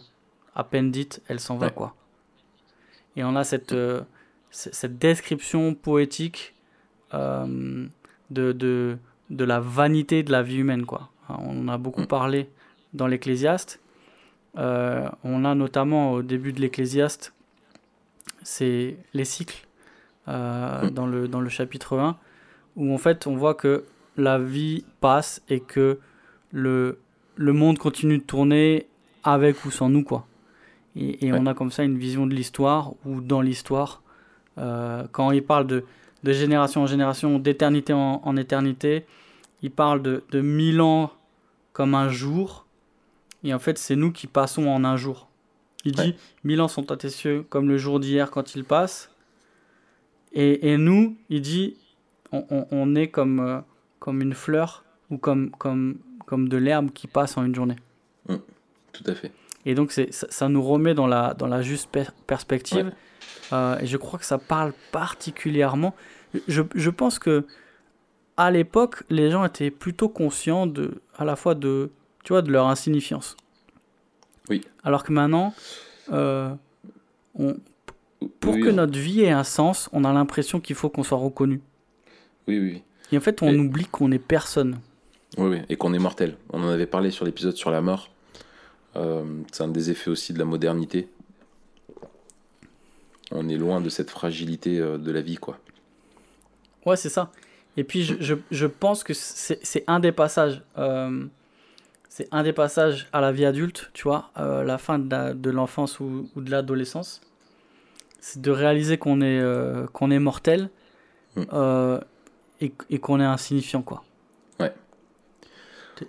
[0.56, 1.96] À peine dite, elle s'en va, quoi.
[3.16, 4.02] Et on a cette, euh,
[4.50, 6.54] cette description poétique
[7.14, 7.88] euh,
[8.30, 8.98] de, de,
[9.30, 11.10] de, la vanité de la vie humaine, quoi.
[11.30, 12.08] On en a beaucoup mm.
[12.08, 12.50] parlé
[12.94, 13.82] dans l'Ecclésiaste.
[14.56, 17.36] on a notamment au début de l'Ecclésiaste
[18.46, 19.66] c'est les cycles
[20.30, 20.90] euh, mm.
[20.92, 22.18] dans, le, dans le chapitre 1,
[22.78, 23.84] où en fait on voit que
[24.16, 26.00] la vie passe et que
[26.52, 27.00] le,
[27.36, 28.88] le monde continue de tourner
[29.24, 30.04] avec ou sans nous.
[30.04, 30.26] quoi.
[30.96, 34.02] Et, on a comme ça une vision de l'histoire, ou dans l'histoire,
[34.58, 35.84] euh, quand il parle de,
[36.24, 39.06] de génération en génération, d'éternité en, éternité,
[39.62, 41.12] il parle de, de mille ans
[41.74, 42.66] comme un jour,
[43.44, 45.28] et en fait c'est nous qui passons en un jour.
[45.84, 49.12] Il dit Mille ans sont à tes cieux comme le jour d'hier quand il passe.
[50.34, 51.78] Et, et, nous, il dit
[52.32, 53.60] on, on, est comme, euh,
[54.00, 57.76] comme une fleur ou comme, comme, comme de l'herbe qui passe en une journée.
[58.28, 58.36] Mmh,
[58.92, 59.32] tout à fait.
[59.66, 61.90] Et donc, ça, ça, nous remet dans la, dans la juste
[62.28, 62.92] perspective.
[63.52, 65.96] Euh, et je crois que ça parle particulièrement.
[66.48, 67.46] Je, je pense que
[68.38, 71.92] à l'époque, les gens étaient plutôt conscients de, à la fois de,
[72.24, 73.38] tu vois, de leur insignifiance.
[74.50, 74.62] Oui.
[74.84, 75.54] Alors que maintenant,
[76.12, 76.54] euh,
[78.40, 81.62] pour que notre vie ait un sens, on a l'impression qu'il faut qu'on soit reconnu.
[82.48, 82.84] Oui, oui.
[83.12, 84.80] Et en fait, on oublie qu'on est personne.
[85.38, 86.38] Oui, oui, et qu'on est mortel.
[86.52, 88.10] On en avait parlé sur l'épisode sur la mort.
[88.96, 91.10] Euh, c'est un des effets aussi de la modernité.
[93.32, 95.58] On est loin de cette fragilité euh, de la vie, quoi.
[96.86, 97.32] Ouais, c'est ça.
[97.78, 100.62] Et puis, je, je, je pense que c'est un des passages.
[100.78, 101.26] Euh,
[102.08, 106.00] c'est un des passages à la vie adulte, tu vois, euh, la fin de, l'enfance
[106.00, 107.20] ou, de l'adolescence.
[108.22, 109.44] C'est de réaliser qu'on est,
[109.92, 110.70] qu'on est mortel
[111.36, 111.44] mm.
[111.52, 112.00] euh,
[112.62, 114.04] et, qu'on est insignifiant, quoi.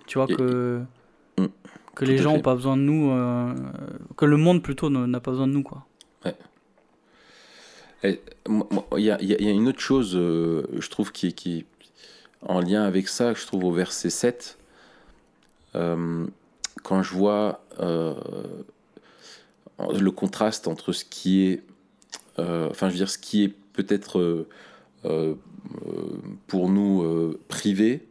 [0.07, 0.81] Tu, vois que,
[1.37, 1.45] mm.
[1.95, 3.09] que les gens n'ont pas besoin de nous,
[4.15, 5.85] que le monde plutôt n'a pas besoin de nous, quoi.
[6.25, 6.35] Ouais.
[8.03, 11.65] Il y a, y a, une autre chose, je trouve, qui, qui
[12.41, 14.57] en lien avec ça, je trouve au verset 7
[15.75, 16.25] euh,
[16.83, 18.13] quand je vois euh,
[19.79, 21.63] le contraste entre ce qui est,
[22.39, 24.45] euh, enfin je veux dire, ce qui est peut-être
[26.47, 28.06] pour nous privé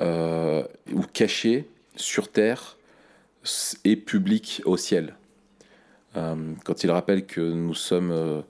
[0.00, 2.78] ou caché sur terre
[3.84, 5.14] et public au ciel.
[6.14, 8.42] quand il rappelle que nous sommes,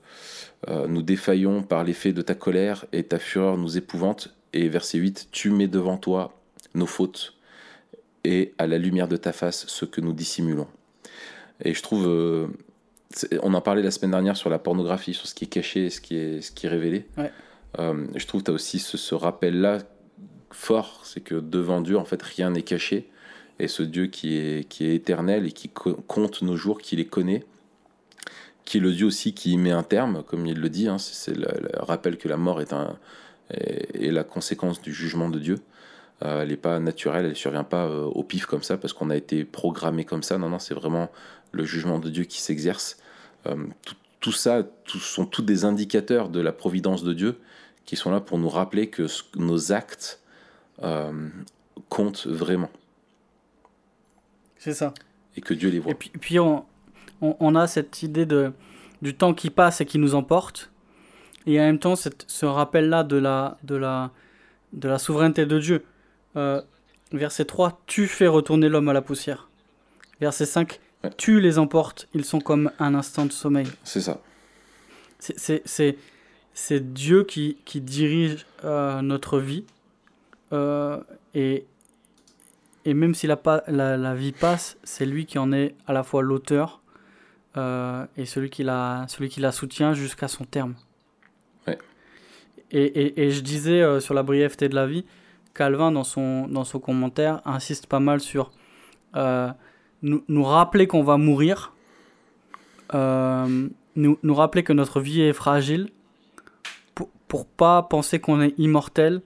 [0.67, 4.33] nous défaillons par l'effet de ta colère et ta fureur nous épouvante.
[4.53, 6.33] Et verset 8, tu mets devant toi
[6.73, 7.35] nos fautes
[8.23, 10.67] et à la lumière de ta face ce que nous dissimulons.
[11.63, 12.47] Et je trouve, euh,
[13.41, 15.89] on en parlait la semaine dernière sur la pornographie, sur ce qui est caché et
[15.89, 17.05] ce qui est, ce qui est révélé.
[17.79, 19.79] Euh, je trouve que tu as aussi ce, rappel-là
[20.53, 23.09] fort, c'est que devant Dieu, en fait, rien n'est caché.
[23.59, 27.05] Et ce Dieu qui est, qui est éternel et qui compte nos jours, qui les
[27.05, 27.45] connaît,
[28.65, 30.97] qui est le Dieu aussi qui y met un terme, comme il le dit, hein,
[30.97, 32.97] c'est le, rappel que la mort est, un,
[33.93, 35.59] la conséquence du jugement de Dieu.
[36.23, 38.93] Euh, elle n'est pas naturelle, elle ne survient pas euh, au pif comme ça parce
[38.93, 40.37] qu'on a été programmé comme ça.
[40.37, 41.09] Non, non, c'est vraiment
[41.51, 42.97] le jugement de Dieu qui s'exerce.
[43.47, 43.55] Euh,
[44.19, 47.39] tout, ça tout, sont tous des indicateurs de la providence de Dieu
[47.85, 50.20] qui sont là pour nous rappeler que nos actes
[51.89, 52.69] comptent vraiment.
[54.57, 54.93] C'est ça.
[55.35, 55.91] Et que Dieu les voit.
[55.91, 56.65] Et puis, puis on,
[57.21, 58.51] on, a cette idée de,
[59.01, 60.71] du temps qui passe et qui nous emporte.
[61.47, 64.11] Et en même temps, cette, ce rappel-là de la, de, la,
[64.73, 65.83] de la souveraineté de Dieu.
[66.35, 66.61] Euh,
[67.11, 69.49] Verset 3, tu fais retourner l'homme à la poussière.
[70.19, 71.09] Verset 5, Ouais.
[71.17, 73.65] tu les emportes, ils sont comme un instant de sommeil.
[73.83, 74.21] C'est ça.
[76.53, 79.65] C'est Dieu qui, qui dirige euh, notre vie.
[80.53, 80.99] Euh,
[81.33, 81.65] et,
[82.83, 85.93] et même si la, pa- la, la vie passe, c'est lui qui en est à
[85.93, 86.81] la fois l'auteur
[87.57, 90.75] euh, et celui qui, la, celui qui la soutient jusqu'à son terme.
[91.67, 91.77] Ouais.
[92.71, 95.05] Et, et, et je disais euh, sur la brièveté de la vie,
[95.53, 98.51] Calvin, dans son, dans son commentaire, insiste pas mal sur
[99.15, 99.49] euh,
[100.01, 101.73] nous, nous rappeler qu'on va mourir,
[102.93, 105.89] nous, nous rappeler que notre vie est fragile,
[106.95, 109.21] pour, pour pas penser qu'on est immortel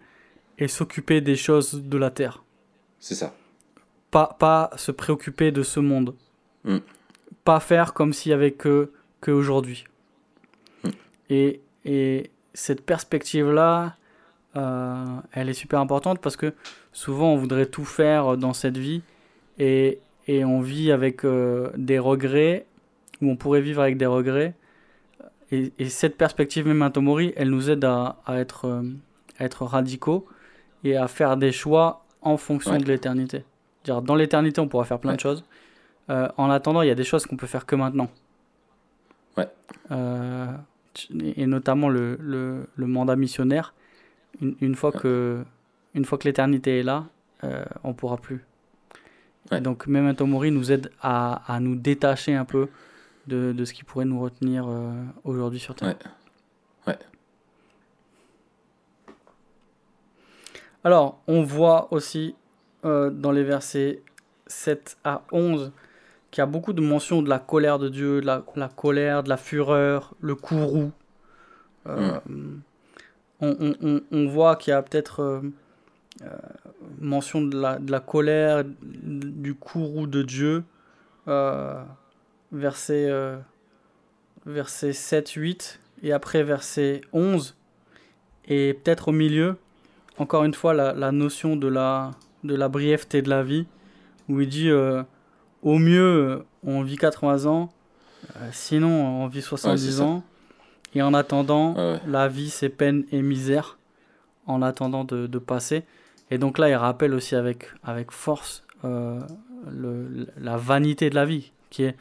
[0.58, 2.44] et s'occuper des choses de la terre.
[3.00, 3.34] C'est ça.
[4.12, 6.16] Pas, pas se préoccuper de ce monde.
[6.64, 6.78] Mm.
[7.44, 8.92] Pas faire comme s'il y avait que,
[9.22, 9.86] que aujourd'hui.
[10.84, 10.90] Mm.
[11.30, 13.96] Et, et cette perspective-là,
[14.56, 16.54] euh, elle est super importante parce que
[16.94, 19.02] souvent on voudrait tout faire dans cette vie
[19.60, 22.66] et, et on vit avec euh, des regrets,
[23.22, 24.56] ou on pourrait vivre avec des regrets.
[25.52, 28.82] Et, et cette perspective Memento Mori, elle nous aide à, à être, euh,
[29.38, 30.26] à être radicaux
[30.86, 32.78] et à faire des choix en fonction Ouais.
[32.78, 33.44] de l'éternité.
[33.84, 35.44] Dire, Dans l'éternité, on pourra faire plein de choses.
[36.10, 38.10] Euh, en attendant, il y a des choses qu'on peut faire que maintenant.
[39.36, 39.48] Ouais.
[39.92, 40.48] Euh,
[41.36, 43.74] et notamment le, le, le mandat missionnaire.
[44.42, 45.44] Une, une fois que,
[45.94, 47.06] une fois que l'éternité est là,
[47.44, 48.46] euh, on pourra plus.
[49.52, 49.62] Ouais.
[49.62, 52.70] Donc Memento Mori nous aide à, à nous détacher un peu
[53.28, 54.92] de, de ce qui pourrait nous retenir euh,
[55.24, 55.96] aujourd'hui sur Terre.
[56.88, 56.94] Ouais.
[56.94, 57.00] Ouais.
[60.86, 62.36] Alors, on voit aussi
[62.86, 64.04] euh, dans les versets
[64.46, 65.72] 7 à 11
[66.30, 69.24] qu'il y a beaucoup de mentions de la colère de Dieu, de la, la colère,
[69.24, 70.92] de la fureur, le courroux.
[71.88, 72.20] Euh,
[73.42, 75.42] on, on- on- on voit qu'il y a peut-être euh,
[77.00, 80.64] mention de la, de la colère, du courroux de Dieu.
[82.52, 83.12] Verset,
[84.46, 87.56] verset 7, 8, et après verset 11.
[88.48, 89.58] Et peut-être au milieu,
[90.18, 92.12] encore une fois, la, la notion de la,
[92.44, 93.66] de la brièveté de la vie,
[94.30, 95.04] où il dit euh,
[95.62, 96.02] au mieux,
[96.40, 97.72] euh, on vit 80 ans,
[98.38, 100.04] euh, sinon, on vit 70 ça.
[100.04, 100.24] ans.
[100.94, 102.00] Et en attendant, Ouais, ouais.
[102.08, 103.78] la vie, c'est peine et misère,
[104.48, 105.84] en attendant de, de passer.
[106.32, 109.20] Et donc là, il rappelle aussi avec, avec force euh,
[109.70, 111.96] le- la vanité de la vie, qui est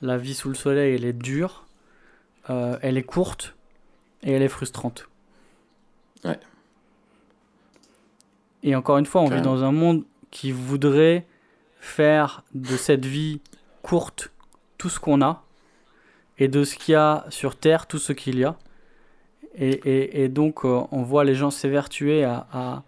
[0.00, 1.66] la vie sous le soleil, elle est dure,
[2.50, 3.54] euh, elle est courte
[4.22, 5.08] et elle est frustrante.
[6.24, 6.38] Ouais.
[8.62, 11.26] Et encore une fois, on vit dans un monde qui voudrait
[11.80, 13.40] faire de cette vie
[13.82, 14.30] courte
[14.78, 15.42] tout ce qu'on a
[16.38, 18.56] et de ce qu'il y a sur Terre tout ce qu'il y a.
[19.54, 22.82] Et, et- et donc, euh, on voit les gens s'évertuer à, à,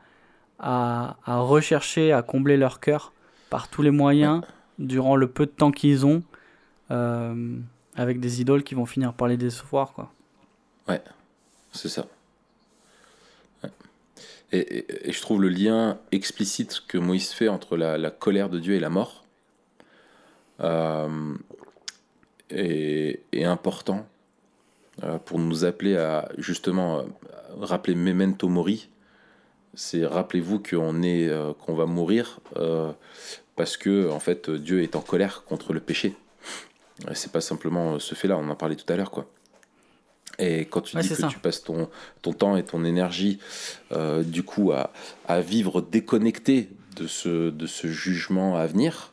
[0.59, 3.13] à, à rechercher, à combler leur cœur
[3.51, 4.41] par tous les moyens
[4.79, 6.23] durant le peu de temps qu'ils ont,
[6.91, 7.57] euh,
[7.97, 9.93] avec des idoles qui vont finir par les décevoir.
[9.93, 10.11] Quoi.
[11.73, 12.07] C'est ça.
[14.55, 18.81] Et, je trouve le lien explicite que Moïse fait entre la, colère de Dieu et
[18.81, 19.25] la mort
[20.61, 21.35] euh,
[22.51, 24.07] est, important
[25.03, 27.03] euh, pour nous appeler à justement euh,
[27.59, 28.91] rappeler Memento Mori.
[29.75, 32.39] C'est rappelez-vous qu'on est qu'on va mourir
[33.57, 36.15] parce que en fait Dieu est en colère contre le péché.
[37.13, 39.27] C'est pas simplement ce fait-là, on en parlait tout à l'heure quoi.
[40.39, 41.29] Et quand tu Ouais, dis que ça.
[41.29, 41.89] tu passes ton,
[42.23, 43.39] ton temps et ton énergie,
[43.93, 44.93] euh, du coup, à,
[45.29, 49.13] à vivre déconnecté de ce, de ce jugement à venir,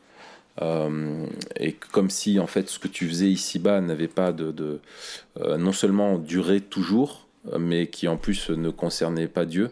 [0.60, 4.50] euh, et comme si, en fait, ce que tu faisais ici-bas n'avait pas de...
[4.52, 4.80] de
[5.40, 7.26] euh, non seulement duré toujours,
[7.58, 9.70] mais qui, en plus, ne concernait pas Dieu,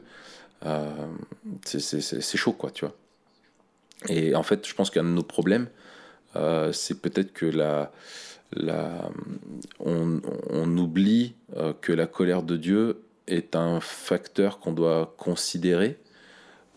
[1.65, 2.95] c'est- chaud, quoi, tu vois.
[4.09, 5.69] Et en fait, je pense qu'un de nos problèmes,
[6.73, 7.93] c'est peut-être que la,
[8.53, 9.11] la,
[9.79, 15.99] on, on oublie euh, que la colère de Dieu est un facteur qu'on doit considérer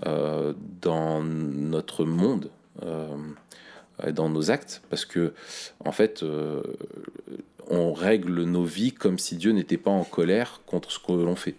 [0.05, 2.49] euh, dans notre monde,
[2.83, 3.15] euh,
[4.05, 5.33] et dans nos actes, parce que
[5.85, 6.61] en fait, euh,
[7.67, 11.35] on règle nos vies comme si Dieu n'était pas en colère contre ce que l'on
[11.35, 11.55] fait.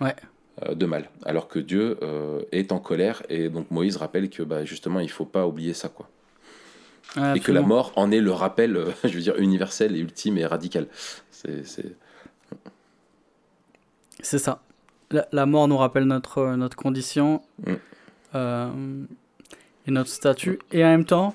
[0.00, 0.14] Ouais.
[0.74, 1.98] de mal, alors que Dieu
[2.52, 5.90] est en colère et donc Moïse rappelle que bah, justement il faut pas oublier ça
[5.90, 6.08] quoi
[7.34, 10.38] Et que la mort en est le rappel, euh, je veux dire, universel et ultime
[10.38, 10.86] et radical.
[11.30, 11.64] C'est,
[14.38, 14.62] ça.
[15.10, 17.72] La, la mort nous rappelle notre, notre condition Mm.
[18.34, 18.70] euh,
[19.86, 20.58] et notre statut.
[20.72, 21.34] Et en même temps,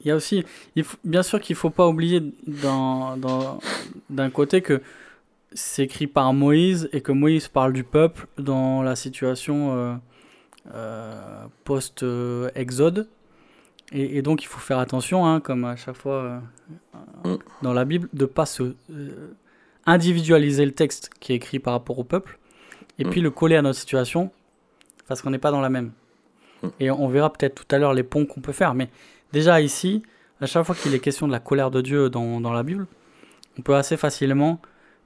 [0.00, 0.44] il y a aussi,
[0.74, 4.80] il faut- bien sûr qu'il ne faut pas oublier d'un côté que
[5.52, 9.98] c'est écrit par Moïse et que Moïse parle du peuple dans la situation
[10.74, 13.08] euh, post-exode.
[13.92, 16.42] Et, et, donc il faut faire attention, hein, comme à chaque fois
[17.24, 17.34] mm.
[17.62, 18.74] dans la Bible, de ne pas se
[19.86, 22.38] individualiser le texte qui est écrit par rapport au peuple,
[22.98, 23.10] et mm.
[23.10, 24.30] puis le coller à notre situation,
[25.06, 25.92] parce qu'on n'est pas dans la même.
[26.62, 26.68] Mm.
[26.80, 28.90] Et on verra peut-être tout à l'heure les ponts qu'on peut faire, mais
[29.32, 30.02] déjà ici,
[30.40, 32.86] à chaque fois qu'il est question de la colère de Dieu dans, dans la Bible,
[33.58, 34.60] on peut assez facilement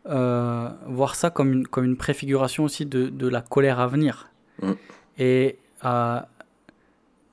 [0.09, 4.29] euh, voir ça comme une, comme une préfiguration aussi de, de la colère à venir.
[4.61, 4.73] Mm.
[5.19, 6.21] Et euh,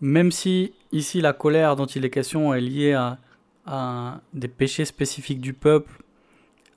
[0.01, 3.17] même si ici la colère dont il est question est liée à,
[4.33, 6.01] des péchés spécifiques du peuple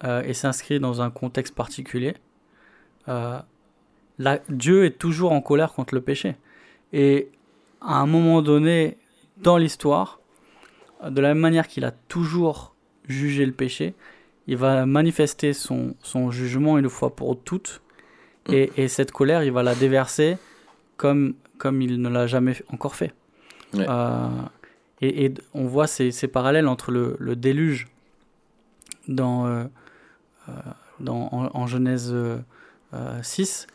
[0.04, 2.14] euh, et s'inscrit dans un contexte particulier,
[3.06, 6.36] la, Dieu est toujours en colère contre le péché.
[6.92, 7.30] Et
[7.80, 8.98] à un moment donné
[9.38, 10.20] dans l'histoire,
[11.08, 12.74] de la même manière qu'il a toujours
[13.08, 13.94] jugé le péché,
[14.46, 15.94] il va manifester son,
[16.30, 17.82] jugement une fois pour toutes.
[18.48, 20.36] Et, et, cette colère, il va la déverser
[20.96, 23.14] comme, comme il ne l'a jamais encore fait.
[23.74, 24.28] Euh,
[25.00, 27.88] et, et, on voit ces, ces, parallèles entre le, le déluge
[29.08, 29.64] dans, euh,
[30.48, 30.52] euh,
[31.00, 32.14] dans, en, Genèse
[33.22, 33.66] 6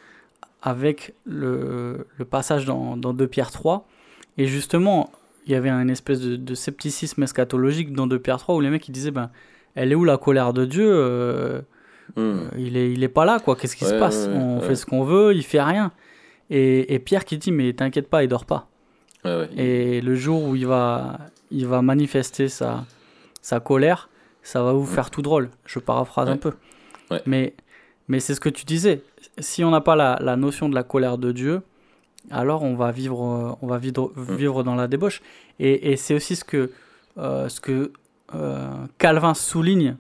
[0.62, 3.88] avec le, le passage dans, dans 2 Pierre 3.
[4.38, 5.12] Et justement,
[5.45, 8.69] il y avait une espèce de, de, scepticisme eschatologique dans 2 Pierre 3 où les
[8.69, 9.31] mecs ils disaient ben,
[9.75, 11.63] elle est où la colère de Dieu
[12.15, 12.49] hmm.
[12.57, 13.55] il, est, il est pas là, quoi.
[13.55, 14.27] Qu'est-ce qui se passe?
[14.27, 15.91] On fait ce qu'on veut, il fait rien.
[16.49, 18.69] Et, et Pierre qui dit Mais t'inquiète pas, il dort pas.
[19.25, 21.17] Et le jour où il va,
[21.51, 22.86] il va manifester sa,
[23.41, 24.10] sa colère,
[24.41, 25.49] ça va vous faire tout drôle.
[25.65, 26.53] Je paraphrase un peu.
[27.25, 27.53] Mais,
[28.08, 29.01] mais c'est ce que tu disais.
[29.39, 31.62] Si on n'a pas la, la, notion de la colère de Dieu,
[32.32, 34.36] alors on va vivre, on va vivre, hmm.
[34.36, 35.21] vivre dans la débauche.
[35.60, 36.71] Et, et c'est aussi ce que,
[37.17, 37.91] euh, ce que
[38.36, 39.95] euh, Calvin souligne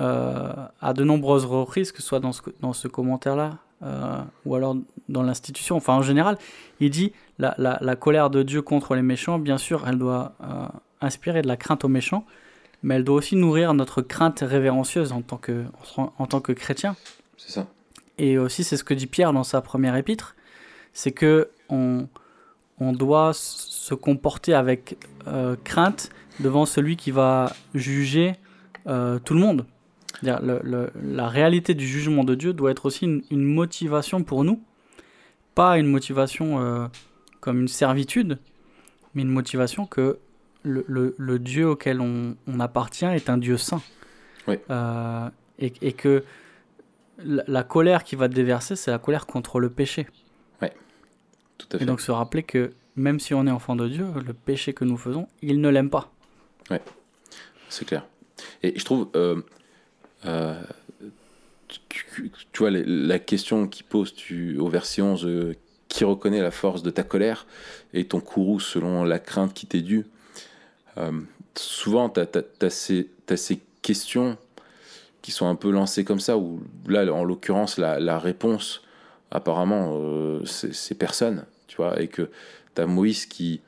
[0.00, 4.54] euh, à de nombreuses reprises, que ce soit dans ce, dans ce commentaire-là, euh, ou
[4.54, 4.76] alors
[5.08, 6.38] dans l'institution, enfin en général,
[6.80, 10.34] il dit la, la, la, colère de Dieu contre les méchants, bien sûr, elle doit
[11.00, 12.24] inspirer de la crainte aux méchants,
[12.82, 15.64] mais elle doit aussi nourrir notre crainte révérencieuse en tant que,
[15.96, 16.96] en tant que chrétien.
[17.36, 17.66] C'est ça.
[18.18, 20.36] Et aussi, c'est ce que dit Pierre dans sa première épître,
[20.92, 22.08] c'est que on,
[22.78, 24.96] on doit se comporter avec
[25.64, 28.36] crainte devant celui qui va juger
[28.86, 29.66] euh, tout le monde.
[30.22, 34.44] Le, le, la réalité du jugement de Dieu doit être aussi une, une motivation pour
[34.44, 34.62] nous,
[35.54, 36.86] pas une motivation euh,
[37.42, 38.38] comme une servitude,
[39.14, 40.18] mais une motivation que
[40.62, 40.84] le,
[41.18, 43.82] le Dieu auquel on, on, appartient est un Dieu saint.
[44.46, 44.54] Oui.
[44.70, 45.28] Euh,
[45.58, 46.22] et, et, que
[47.18, 50.06] la, la, colère qui va déverser, c'est la colère contre le péché.
[50.62, 50.68] Oui,
[51.58, 51.82] tout à fait.
[51.82, 54.84] Et donc se rappeler que même si on est enfant de Dieu, le péché que
[54.84, 56.12] nous faisons, il ne l'aime pas.
[56.70, 56.80] Ouais,
[57.68, 58.06] c'est clair.
[58.62, 59.42] Et je trouve, euh,
[60.26, 60.62] euh,
[61.66, 65.56] tu, tu, vois, la question qui pose tu, au verset 11, euh,
[65.92, 67.46] qui reconnaît la force de ta colère
[67.92, 70.06] et ton courroux selon la crainte qui t'est due.
[70.96, 71.20] Euh,
[71.54, 74.38] souvent, tu as, ces, questions
[75.20, 78.80] qui sont un peu lancées comme ça, où là, en l'occurrence, la, réponse,
[79.30, 82.30] apparemment, euh, c'est personne, tu vois, et que
[82.74, 83.60] tu as Moïse qui,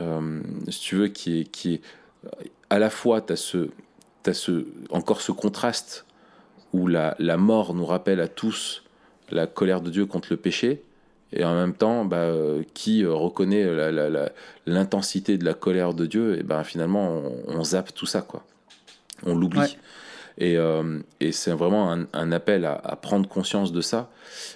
[0.00, 1.80] euh, si tu veux, qui est,
[2.70, 3.32] à la fois, tu
[4.90, 6.06] encore ce contraste
[6.72, 8.82] où la, mort nous rappelle à tous
[9.30, 10.82] la colère de Dieu contre le péché,
[11.32, 12.32] et en même temps, bah,
[12.74, 13.66] qui reconnaît
[14.66, 18.44] l'intensité de la colère de Dieu, et ben finalement, on, on, zappe tout ça, quoi.
[19.24, 19.58] On l'oublie.
[19.60, 19.78] Ouais.
[20.38, 24.10] Et, euh, et c'est vraiment un, un appel à, à, prendre conscience de ça.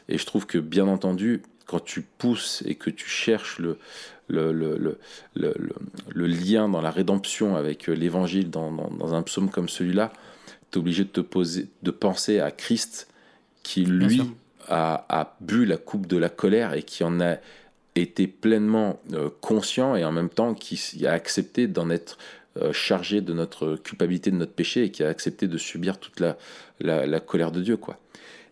[0.09, 3.79] Et je trouve que, bien entendu, quand tu pousses et que tu cherches le,
[4.29, 4.99] le, le,
[5.35, 5.55] le,
[6.09, 10.13] le, lien dans la rédemption avec euh, l'évangile dans, dans, dans, un psaume comme celui-là,
[10.71, 13.09] tu es obligé de te poser, de penser à Christ
[13.63, 14.23] qui, lui,
[14.71, 17.37] a, a, bu la coupe de la colère et qui en a
[17.97, 22.19] été pleinement euh, conscient et en même temps qui a accepté d'en être
[22.57, 26.21] euh, chargé de notre culpabilité, de notre péché et qui a accepté de subir toute
[26.21, 26.37] la,
[26.81, 27.77] la, la colère de Dieu.
[27.77, 27.99] quoi.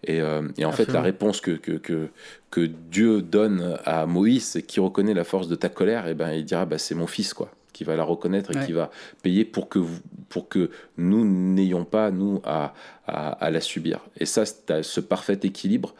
[0.04, 0.74] Et, euh, et, en Absolument.
[0.74, 2.08] fait, la réponse que, que, que,
[2.50, 6.44] que, Dieu donne à Moïse, qui reconnaît la force de ta colère, et ben il
[6.44, 8.66] dira bah, c'est mon fils, quoi, qui va la reconnaître et ouais.
[8.66, 8.90] qui va
[9.22, 10.00] payer pour que, vous,
[10.30, 12.74] pour que nous n'ayons pas, nous, à,
[13.06, 14.00] à, à, la subir.
[14.16, 15.94] Et ça, c'est ce parfait équilibre,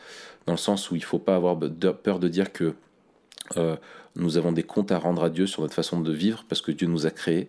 [0.46, 1.56] dans le sens où il ne faut pas avoir
[2.02, 2.74] peur de dire que
[3.56, 3.76] euh,
[4.16, 6.72] nous avons des comptes à rendre à Dieu sur notre façon de vivre, parce que
[6.72, 7.48] Dieu nous a créés.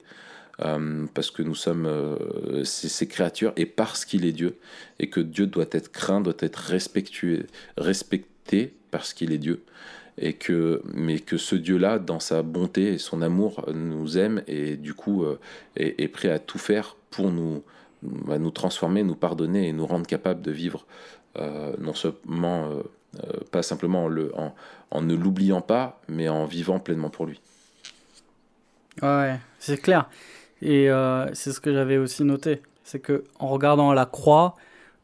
[0.61, 4.57] Euh, parce que nous sommes euh, ses, ses, créatures et parce qu'il est Dieu
[4.99, 7.45] et que Dieu doit être craint, doit être respectué,
[7.77, 9.63] respecté parce qu'il est Dieu
[10.19, 14.75] et que mais que ce Dieu-là dans sa bonté et son amour nous aime et
[14.75, 15.39] du coup euh,
[15.75, 17.63] est, est, prêt à tout faire pour nous
[18.03, 20.85] nous transformer, nous pardonner et nous rendre capables de vivre
[21.37, 22.69] euh, non seulement
[23.17, 24.53] Euh, pas simplement en, le, en,
[24.91, 27.41] en ne l'oubliant pas, mais en vivant pleinement pour lui.
[29.01, 30.07] Ouais, c'est clair.
[30.61, 32.61] Et euh, c'est ce que j'avais aussi noté.
[32.83, 34.55] C'est que en regardant la croix,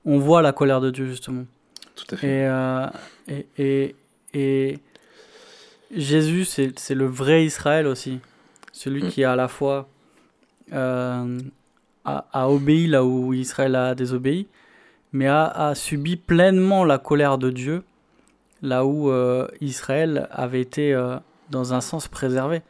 [0.05, 1.45] on voit la colère de Dieu, justement.
[1.95, 2.27] Tout à fait.
[2.27, 2.87] Et, euh,
[3.27, 3.95] et, et,
[4.33, 4.79] et
[5.91, 8.19] Jésus, c'est le vrai Israël aussi.
[8.71, 9.07] Celui Mm.
[9.09, 9.87] qui à la fois
[10.73, 11.39] euh,
[12.03, 14.47] a, a obéi là où Israël a désobéi,
[15.13, 17.83] mais a, a subi pleinement la colère de Dieu
[18.61, 21.17] là où euh, Israël avait été euh,
[21.51, 22.61] dans un sens préservé.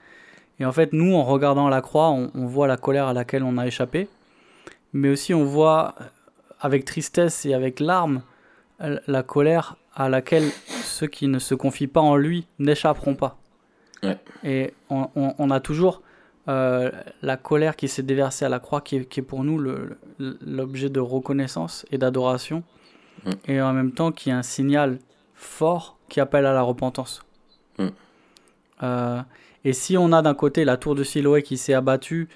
[0.59, 3.43] Et en fait, nous, en regardant la croix, on, on voit la colère à laquelle
[3.43, 4.07] on a échappé,
[4.93, 5.95] mais aussi on voit
[6.59, 8.21] avec tristesse et avec larmes
[8.79, 10.49] la colère à laquelle
[10.83, 13.37] ceux qui ne se confient pas en lui n'échapperont pas.
[14.03, 14.17] Ouais.
[14.43, 16.01] Et on, on- on a toujours
[16.47, 16.91] euh,
[17.21, 19.57] la colère qui s'est déversée à la croix, qui est, qui est pour nous
[20.19, 22.63] l'objet de reconnaissance et d'adoration,
[23.25, 23.31] Mm.
[23.47, 24.99] et en même temps qui est un signal
[25.33, 27.23] fort qui appelle à la repentance.
[27.79, 27.87] Mm.
[28.83, 29.21] Euh,
[29.63, 32.27] et si on a d'un côté la tour de Siloé qui s'est abattue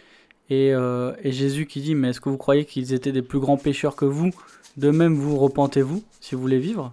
[0.49, 3.39] et, euh, et Jésus qui dit Mais est-ce que vous croyez qu'ils étaient des plus
[3.39, 4.31] grands pécheurs que vous?
[4.77, 6.91] De même, vous repentez-vous si vous voulez vivre?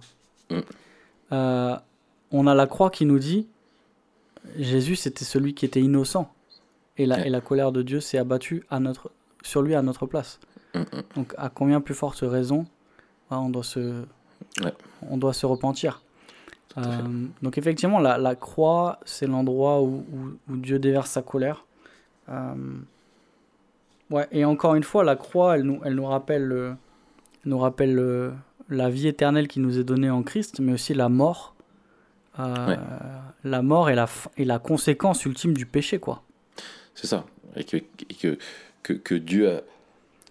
[0.49, 0.59] Mm.
[1.33, 1.75] Euh,
[2.31, 3.47] On a la croix qui nous dit
[4.57, 6.31] Jésus, c'était celui qui était innocent.
[6.97, 7.27] Et la, Ouais.
[7.27, 9.11] et la colère de Dieu s'est abattue à notre,
[9.43, 10.39] sur lui à notre place.
[10.73, 10.85] Mm, mm.
[11.15, 12.65] Donc, à combien plus forte raison
[13.29, 14.03] hein, on, doit se,
[14.63, 14.73] Ouais.
[15.09, 16.01] on doit se repentir.
[16.77, 16.81] Euh,
[17.41, 21.65] Donc, effectivement, la, la croix, c'est l'endroit où, où- où Dieu déverse sa colère.
[22.29, 22.53] Euh,
[24.11, 26.75] ouais, et encore une fois, la croix, elle nous, elle nous rappelle, le-
[27.45, 28.33] nous rappelle le-
[28.69, 31.55] la vie éternelle qui nous est donnée en Christ, mais aussi la mort.
[32.39, 32.77] Euh, Ouais.
[33.43, 34.07] La mort est la,
[34.37, 36.21] la conséquence ultime du péché, quoi.
[36.95, 37.25] C'est ça.
[37.55, 38.37] Et que, et que,
[38.83, 39.61] que, que Dieu a-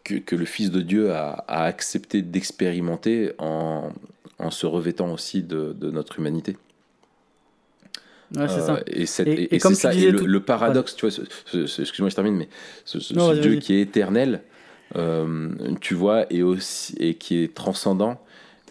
[0.04, 3.90] que, que le Fils de Dieu a, a accepté d'expérimenter en,
[4.38, 6.56] en se revêtant aussi de, de notre humanité.
[8.36, 8.80] Ouais, c'est Euh, ça.
[8.86, 9.92] Et, cette- Et- et- comme ça.
[9.92, 11.24] Le, tout- le paradoxe, tu vois,
[11.54, 12.48] excuse-moi, je termine, mais
[12.84, 14.42] ce, ce- Non, ce vas-y, Dieu qui est éternel,
[14.96, 18.20] euh, tu vois, et, aussi, et qui est transcendant,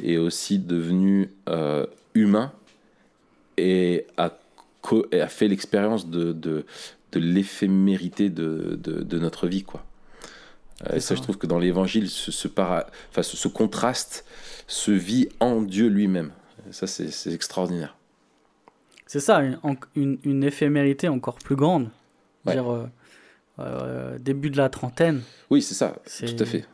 [0.03, 2.51] est aussi devenu euh, humain
[3.57, 4.31] et a,
[4.81, 6.65] co- et a fait l'expérience de, de,
[7.11, 9.85] de l'éphémérité de, de, de notre vie, quoi.
[10.89, 11.15] Euh, et ça, ça.
[11.15, 14.25] je trouve que dans l'évangile, ce, ce, para- enfin, ce, ce contraste
[14.67, 16.31] se vit en Dieu lui-même.
[16.71, 17.95] Ça, c'est extraordinaire.
[19.07, 21.89] C'est ça, une, en- une, une éphémérité encore plus grande.
[22.45, 22.53] Ouais.
[22.53, 22.87] Dire, euh,
[23.59, 25.21] euh, début de la trentaine.
[25.49, 26.65] Oui, c'est ça, tout à fait.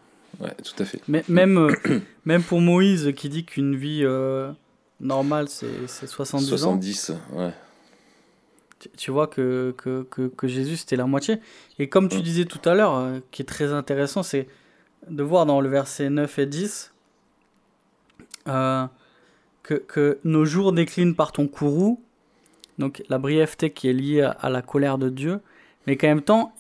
[0.42, 1.00] Ouais, tout à fait.
[1.08, 1.72] Mais, même, euh,
[2.26, 4.52] même pour Moïse qui dit qu'une vie euh,
[5.00, 7.54] normale, c'est c'est 70, ans, 70, ouais.
[8.80, 11.38] tu, tu vois que, que, que, que Jésus, c'était la moitié.
[11.80, 12.22] Et comme tu Mm.
[12.22, 14.48] disais tout à l'heure, euh, qui est très intéressant, c'est
[15.10, 16.94] de voir dans le verset 9 et 10
[18.48, 18.86] euh,
[19.64, 22.02] que, que nos jours déclinent par ton courroux,
[22.80, 25.40] donc la brièveté qui est liée à, à la colère de Dieu,
[25.86, 26.54] mais qu'en même temps,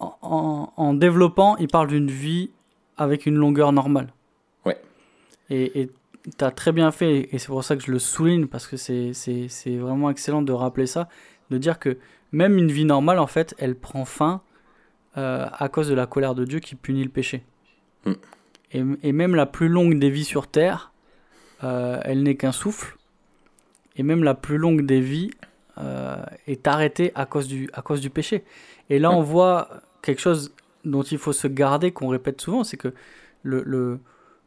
[0.00, 2.50] en, en- en développant, il parle d'une vie
[2.98, 4.12] avec une longueur normale.
[4.64, 4.80] Ouais.
[5.50, 5.88] Et
[6.36, 8.76] tu as très bien fait, et c'est pour ça que je le souligne, parce que
[8.76, 11.08] c'est vraiment excellent de rappeler ça,
[11.50, 11.96] de dire que
[12.32, 14.42] même une vie normale, en fait, elle prend fin
[15.16, 17.42] euh, à cause de la colère de Dieu qui punit le péché.
[18.04, 18.12] Mm.
[18.72, 20.92] Et, et même la plus longue des vies sur Terre,
[21.64, 22.96] euh, elle n'est qu'un souffle.
[23.96, 25.30] Et même la plus longue des vies
[25.78, 28.44] euh, est arrêtée à cause du, à cause du péché.
[28.90, 29.16] Et là, Ouais.
[29.16, 29.68] on voit
[30.02, 30.52] quelque chose
[30.90, 32.92] dont il faut se garder, qu'on répète souvent, c'est que
[33.42, 34.00] le, le,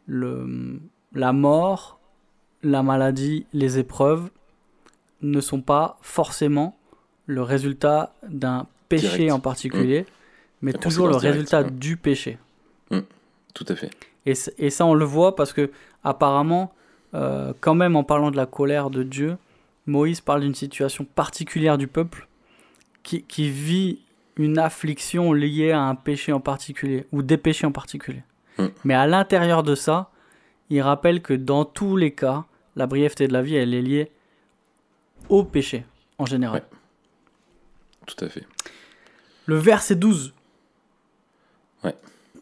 [0.06, 0.80] le,
[1.14, 2.00] la mort,
[2.64, 4.30] la maladie, les épreuves
[5.22, 6.78] ne sont pas forcément
[7.28, 9.34] le résultat d'un péché Direct.
[9.34, 10.06] en particulier,
[10.62, 11.72] mais La toujours le résultat ouais.
[11.72, 12.38] du péché.
[13.54, 13.90] Tout à fait.
[14.26, 15.72] Et ça, on le voit parce que,
[16.04, 16.74] apparemment,
[17.14, 19.38] euh, quand même, en parlant de la colère de Dieu,
[19.88, 22.28] Moïse parle d'une situation particulière du peuple
[23.04, 24.00] qui, qui vit
[24.42, 28.24] une affliction liée à un péché en particulier, ou des péchés en particulier.
[28.58, 28.66] Mm.
[28.84, 30.12] Mais à l'intérieur de ça,
[30.70, 34.12] il rappelle que dans tous les cas, la brièveté de la vie, elle est liée
[35.30, 35.86] au péché,
[36.18, 36.62] en général.
[36.62, 36.78] Ouais.
[38.08, 38.46] Tout à fait.
[39.46, 40.34] Le verset 12.
[41.84, 41.96] Ouais.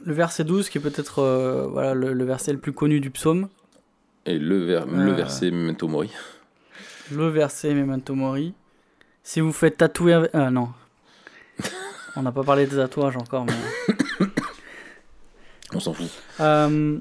[0.06, 3.10] Le verset 12, qui est peut-être euh, voilà, le, le verset le plus connu du
[3.10, 3.50] psaume.
[4.26, 5.06] Et le, ver- Euh.
[5.06, 6.12] le verset Memento Mori.
[7.12, 8.54] Le verset Memento Mori.
[9.24, 10.28] Si vous faites tatouer.
[10.34, 10.70] Ah non.
[12.16, 13.53] On n'a pas parlé des tatouages encore, mais...
[15.74, 16.10] On s'en fout.
[16.39, 16.97] Euh,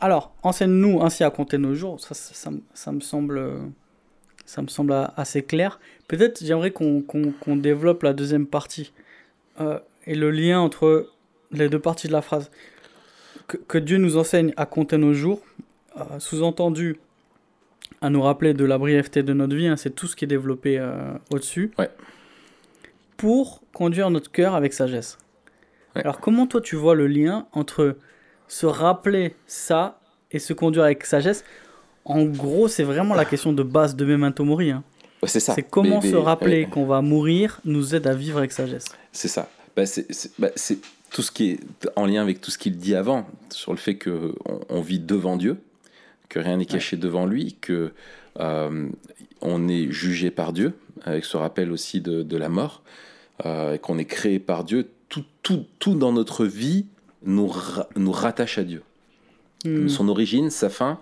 [0.00, 2.00] Alors, enseigne-nous ainsi à compter nos jours.
[2.00, 3.40] Ça, ça, ça me- ça me semble,
[4.44, 5.78] ça me semble assez clair.
[6.08, 7.02] Peut-être j'aimerais qu'on
[7.56, 8.92] développe la deuxième partie
[9.60, 11.10] euh, et le lien entre
[11.52, 12.50] les deux parties de la phrase.
[13.46, 15.40] Que, que Dieu nous enseigne à compter nos jours.
[15.96, 16.98] euh, sous-entendu
[18.04, 20.28] à nous rappeler de la brièveté de notre vie, hein, c'est tout ce qui est
[20.28, 21.88] développé euh, au-dessus, Ouais.
[23.16, 25.18] pour conduire notre cœur avec sagesse.
[25.96, 26.02] Ouais.
[26.02, 27.96] Alors comment toi tu vois le lien entre
[28.48, 30.00] se rappeler ça
[30.32, 31.44] et se conduire avec sagesse?
[32.04, 34.70] En gros, c'est vraiment la question de base de Memento Mori.
[34.70, 34.82] hein.
[35.22, 35.54] Ouais, c'est ça.
[35.54, 38.84] C'est comment Mais- se mais- rappeler qu'on va mourir nous aide à vivre avec sagesse.
[39.12, 39.48] C'est ça.
[39.74, 40.06] Bah, c'est
[40.38, 40.78] bah, c'est
[41.10, 41.60] tout ce qui est
[41.96, 44.34] en lien avec tout ce qu'il dit avant, sur le fait qu'on
[44.68, 45.56] on vit devant Dieu,
[46.34, 47.92] que rien n'est caché devant lui, que
[48.40, 48.88] euh,
[49.40, 50.72] on est jugé par Dieu,
[51.02, 52.82] avec ce rappel aussi de, de la mort,
[53.46, 54.88] euh, et qu'on est créé par Dieu.
[55.08, 56.86] Tout, tout, tout dans notre vie
[57.22, 58.82] nous, ra- nous rattache à Dieu.
[59.64, 59.86] Hmm.
[59.88, 60.98] Son origine, sa fin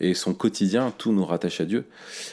[0.00, 1.86] et son quotidien, tout nous rattache à Dieu.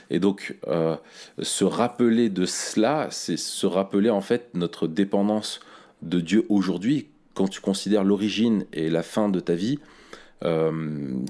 [0.10, 0.98] Et donc, euh,
[1.42, 5.62] se rappeler de cela, c'est se rappeler en fait notre dépendance
[6.02, 7.08] de Dieu aujourd'hui.
[7.34, 9.80] Quand tu considères l'origine et la fin de ta vie,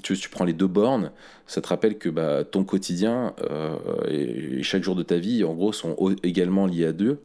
[0.04, 1.12] tu, tu prends les deux bornes,
[1.48, 3.76] ça te rappelle que bah, ton quotidien euh,
[4.08, 7.20] et, chaque jour de ta vie, en gros, sont également liés à Dieu.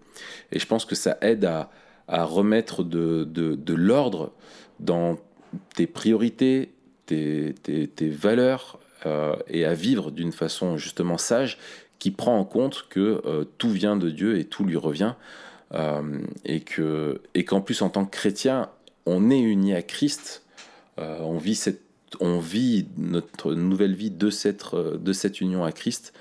[0.51, 1.70] Et je pense que ça aide à,
[2.09, 4.32] remettre de, l'ordre
[4.80, 5.16] dans
[5.76, 6.72] tes priorités,
[7.07, 7.55] tes,
[8.11, 11.59] valeurs euh, et à vivre d'une façon justement sage
[11.99, 15.14] qui prend en compte que euh, tout vient de Dieu et tout lui revient
[15.72, 18.70] euh, et que et qu'en plus en tant que chrétien
[19.07, 20.45] on est uni à Christ euh,
[20.99, 21.82] on vit cette
[22.20, 26.12] on vit notre nouvelle vie de cette euh, de cette union à Christ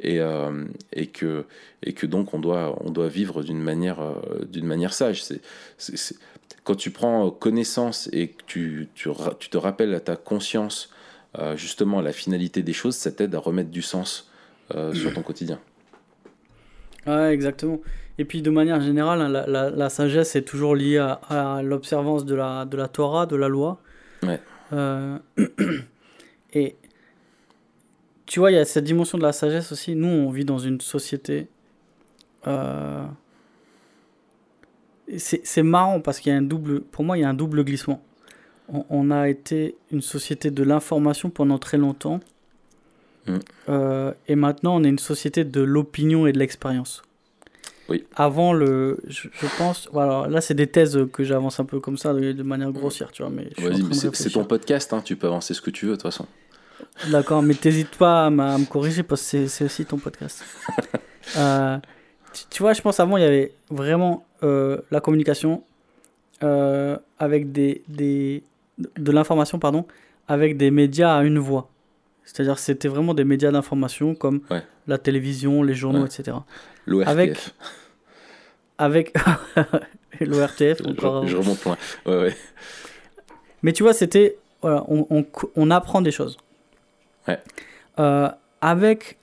[0.00, 1.44] et, euh, et que
[1.82, 4.14] et que donc on doit on doit vivre d'une manière euh,
[4.62, 5.40] manière sage c'est
[5.78, 6.16] c'est-
[6.64, 9.08] quand tu prends connaissance et que tu, tu,
[9.38, 10.90] tu te rappelles à ta conscience
[11.38, 14.30] euh, justement la finalité des choses, ça t'aide à remettre du sens
[14.74, 15.58] euh, sur ton quotidien.
[17.06, 17.80] Ouais, exactement.
[18.18, 19.28] Et puis de manière générale, hein,
[19.70, 23.48] la sagesse est toujours liée à, à l'observance de la, de la Torah, de la
[23.48, 23.80] loi.
[24.22, 24.40] Ouais.
[24.72, 25.18] Euh,
[26.52, 26.76] et
[28.26, 29.94] tu vois, il y a cette dimension de la sagesse aussi.
[29.96, 31.48] Nous, on vit dans une société.
[32.46, 33.04] euh,
[35.18, 36.82] c'est marrant parce qu'il y a un double.
[36.82, 38.00] Pour moi, il y a un double glissement.
[38.72, 42.20] On, on a été une société de l'information pendant très longtemps.
[43.26, 43.38] Mm.
[43.68, 47.02] Euh, et maintenant, on est une société de l'opinion et de l'expérience.
[47.90, 48.04] Oui.
[48.16, 48.98] Avant le.
[49.08, 49.88] Je, je pense.
[49.92, 53.10] Voilà, là, c'est des thèses que j'avance un peu comme ça, de, de manière grossière,
[53.12, 53.30] tu vois.
[53.30, 53.48] Mais
[54.12, 56.26] c'est ton podcast, hein, tu peux avancer ce que tu veux de toute façon.
[57.10, 60.42] D'accord, mais t'hésites pas à, me corriger parce que c'est- c'est aussi ton podcast.
[61.36, 61.78] Euh,
[62.32, 65.62] tu, tu vois, je pense avant, il y avait vraiment euh, la communication
[66.42, 68.42] euh, avec des, des,
[68.98, 69.84] de l'information, pardon,
[70.26, 71.69] avec des médias à une voix.
[72.32, 74.62] C'est-à-dire c'était vraiment des médias d'information comme Ouais.
[74.86, 76.06] la télévision, les journaux, Ouais.
[76.06, 76.36] etc.
[76.86, 77.52] L'ORTF, Avec-
[78.78, 79.12] Avec
[80.20, 81.26] l'ORTF, encore.
[81.26, 81.76] je remonte loin.
[82.06, 82.36] Ouais.
[83.62, 84.38] Mais tu vois, c'était.
[84.62, 85.24] Voilà, on, on,
[85.56, 86.36] on apprend des choses.
[87.98, 88.28] Euh,
[88.60, 89.18] avec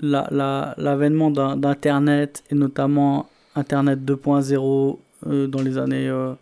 [0.00, 6.32] la- la- l'avènement d'Internet, et notamment Internet 2.0 euh, dans les années euh,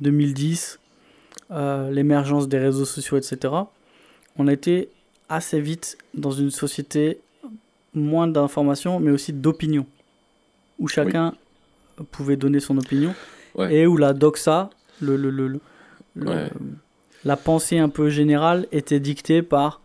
[0.00, 0.78] 2010,
[1.50, 3.54] euh, l'émergence des réseaux sociaux, etc.,
[4.38, 4.88] on a été
[5.34, 7.20] assez vite dans une société
[7.94, 9.86] moins d'informations, mais aussi d'opinion,
[10.78, 11.34] où chacun
[12.10, 13.14] pouvait donner son opinion,
[13.54, 13.74] Ouais.
[13.74, 14.70] et où la doxa,
[15.00, 15.60] le, le, le- le-
[16.14, 16.50] le- Ouais.
[17.24, 19.80] la pensée un peu générale était dictée par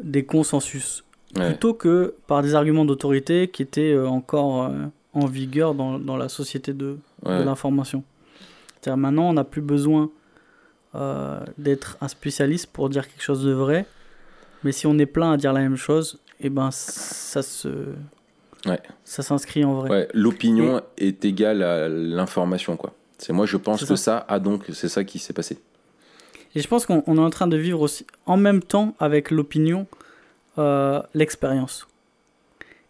[0.00, 1.04] des consensus,
[1.36, 1.50] Ouais.
[1.50, 6.16] plutôt que par des arguments d'autorité qui étaient euh, encore euh, en vigueur dans, dans
[6.16, 8.02] la société de, de l'information.
[8.80, 10.10] C'est-à-dire maintenant, on n'a plus besoin
[10.96, 13.86] euh, d'être un spécialiste pour dire quelque chose de vrai,
[14.64, 17.68] mais si on est plein à dire la même chose, et ben ça se
[18.66, 18.80] Ouais.
[19.04, 19.90] ça s'inscrit en vrai.
[19.90, 22.94] Ouais, L'opinion est égale à l'information, quoi.
[23.18, 24.24] C'est moi, je pense que ça.
[24.28, 25.58] ah donc c'est ça qui s'est passé.
[26.54, 29.30] Et je pense qu'on on est en train de vivre aussi, en même temps avec
[29.30, 29.86] l'opinion,
[30.58, 31.86] euh, l'expérience.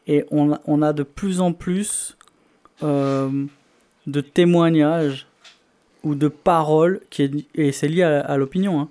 [0.06, 2.16] Et on, a- on a de plus en plus
[2.82, 3.30] euh,
[4.06, 5.26] de témoignages
[6.04, 8.88] ou de paroles, qui est, et c'est lié à, à l'opinion, hein,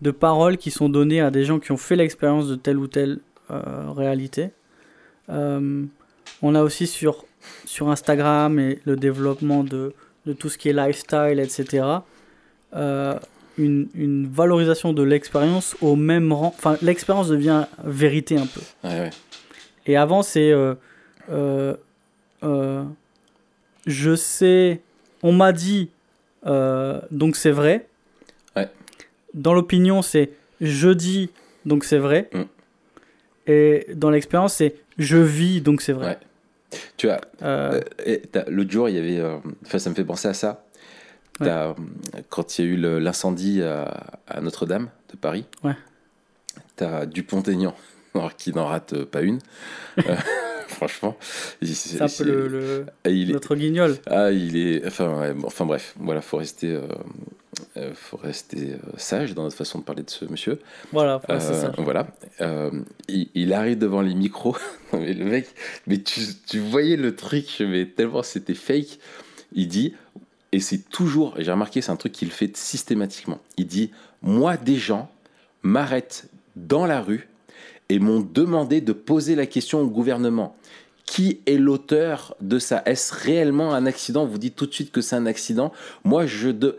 [0.00, 2.86] de paroles qui sont données à des gens qui ont fait l'expérience de telle ou
[2.86, 3.20] telle
[3.50, 4.50] euh, réalité.
[5.30, 5.84] Euh,
[6.42, 7.24] on a aussi sur,
[7.64, 9.94] sur Instagram et le développement de,
[10.26, 11.86] de tout ce qui est lifestyle, etc.
[12.74, 13.14] euh,
[13.56, 16.52] une, une valorisation de l'expérience au même rang.
[16.56, 18.60] Enfin, l'expérience devient vérité un peu.
[18.84, 19.10] Ouais, ouais.
[19.86, 20.52] Et avant, c'est.
[23.86, 24.82] je sais.
[25.22, 25.88] On m'a dit.
[26.44, 27.86] donc c'est vrai.
[29.36, 30.30] Dans l'opinion, c'est
[30.60, 31.30] je dis.
[31.64, 32.28] Donc c'est vrai.
[32.32, 32.42] Mm.
[33.48, 35.60] Et dans l'expérience, c'est je vis.
[35.60, 36.08] Donc c'est vrai.
[36.72, 36.78] Ouais.
[36.96, 39.18] Tu as Euh, Euh, L'autre jour, il y avait.
[39.20, 40.64] euh, Enfin, ça me fait penser à ça.
[41.42, 41.74] Euh,
[42.30, 45.44] quand il y a eu l'incendie à, à Notre-Dame de Paris.
[45.62, 45.74] Ouais.
[46.76, 47.74] t'as Dupont-Aignan,
[48.38, 49.38] qui n'en rate pas une.
[50.68, 51.16] Franchement.
[51.62, 53.96] C'est un peu le, le- Ah, il est- notre guignol.
[54.06, 54.86] Ah, il est.
[54.86, 56.82] Enfin, ouais, bon, enfin bref, voilà, faut rester, euh,
[57.76, 60.58] euh, faut rester euh, sage dans notre façon de parler de ce monsieur.
[60.92, 61.20] Voilà,
[61.78, 62.06] voilà,
[63.08, 64.56] il, il arrive devant les micros.
[64.92, 65.46] Mais le mec,
[65.86, 68.98] mais tu, tu voyais le truc, mais tellement c'était fake.
[69.52, 69.94] Il dit,
[70.52, 73.40] et c'est toujours, j'ai remarqué, c'est un truc qu'il fait systématiquement.
[73.56, 73.90] Il dit
[74.22, 75.10] Moi, des gens
[75.62, 77.28] m'arrêtent dans la rue
[77.88, 80.56] et m'ont demandé de poser la question au gouvernement.
[81.04, 82.82] Qui est l'auteur de ça?
[82.84, 84.26] Est-ce réellement un accident?
[84.26, 85.72] Vous dites tout de suite que c'est un accident.
[86.02, 86.48] Moi, je.
[86.48, 86.78] De...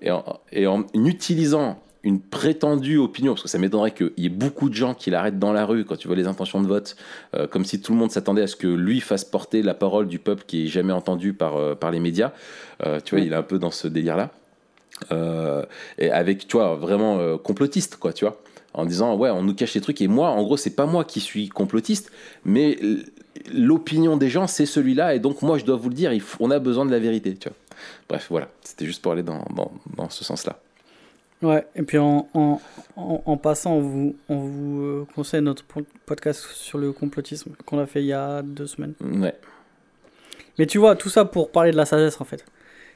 [0.00, 4.30] Et, en, et en utilisant une prétendue opinion, parce que ça m'étonnerait qu'il y ait
[4.30, 6.96] beaucoup de gens qui l'arrêtent dans la rue quand tu vois les intentions de vote,
[7.34, 10.06] euh, comme si tout le monde s'attendait à ce que lui fasse porter la parole
[10.06, 12.32] du peuple qui est jamais entendu par, euh, par les médias.
[12.86, 14.30] Euh, tu vois, il est un peu dans ce délire-là.
[15.98, 18.40] Et avec, tu vois, vraiment complotiste, quoi, tu vois.
[18.76, 20.00] En disant, ouais, on nous cache les trucs.
[20.02, 22.12] Et moi, en gros, c'est pas moi qui suis complotiste,
[22.44, 22.78] mais
[23.50, 25.14] l'opinion des gens, c'est celui-là.
[25.14, 27.48] Et donc, moi, je dois vous le dire, on a besoin de la vérité, tu
[27.48, 27.56] vois.
[28.08, 28.48] Bref, voilà.
[28.62, 30.58] C'était juste pour aller dans, dans, dans ce sens-là.
[31.42, 32.60] Ouais, et puis en, en,
[32.96, 37.52] en, en passant, on vous, on vous euh, conseille notre po- podcast sur le complotisme
[37.66, 38.94] qu'on a fait il y a deux semaines.
[39.02, 39.34] Ouais.
[40.58, 42.42] Mais tu vois, tout ça pour parler de la sagesse en fait.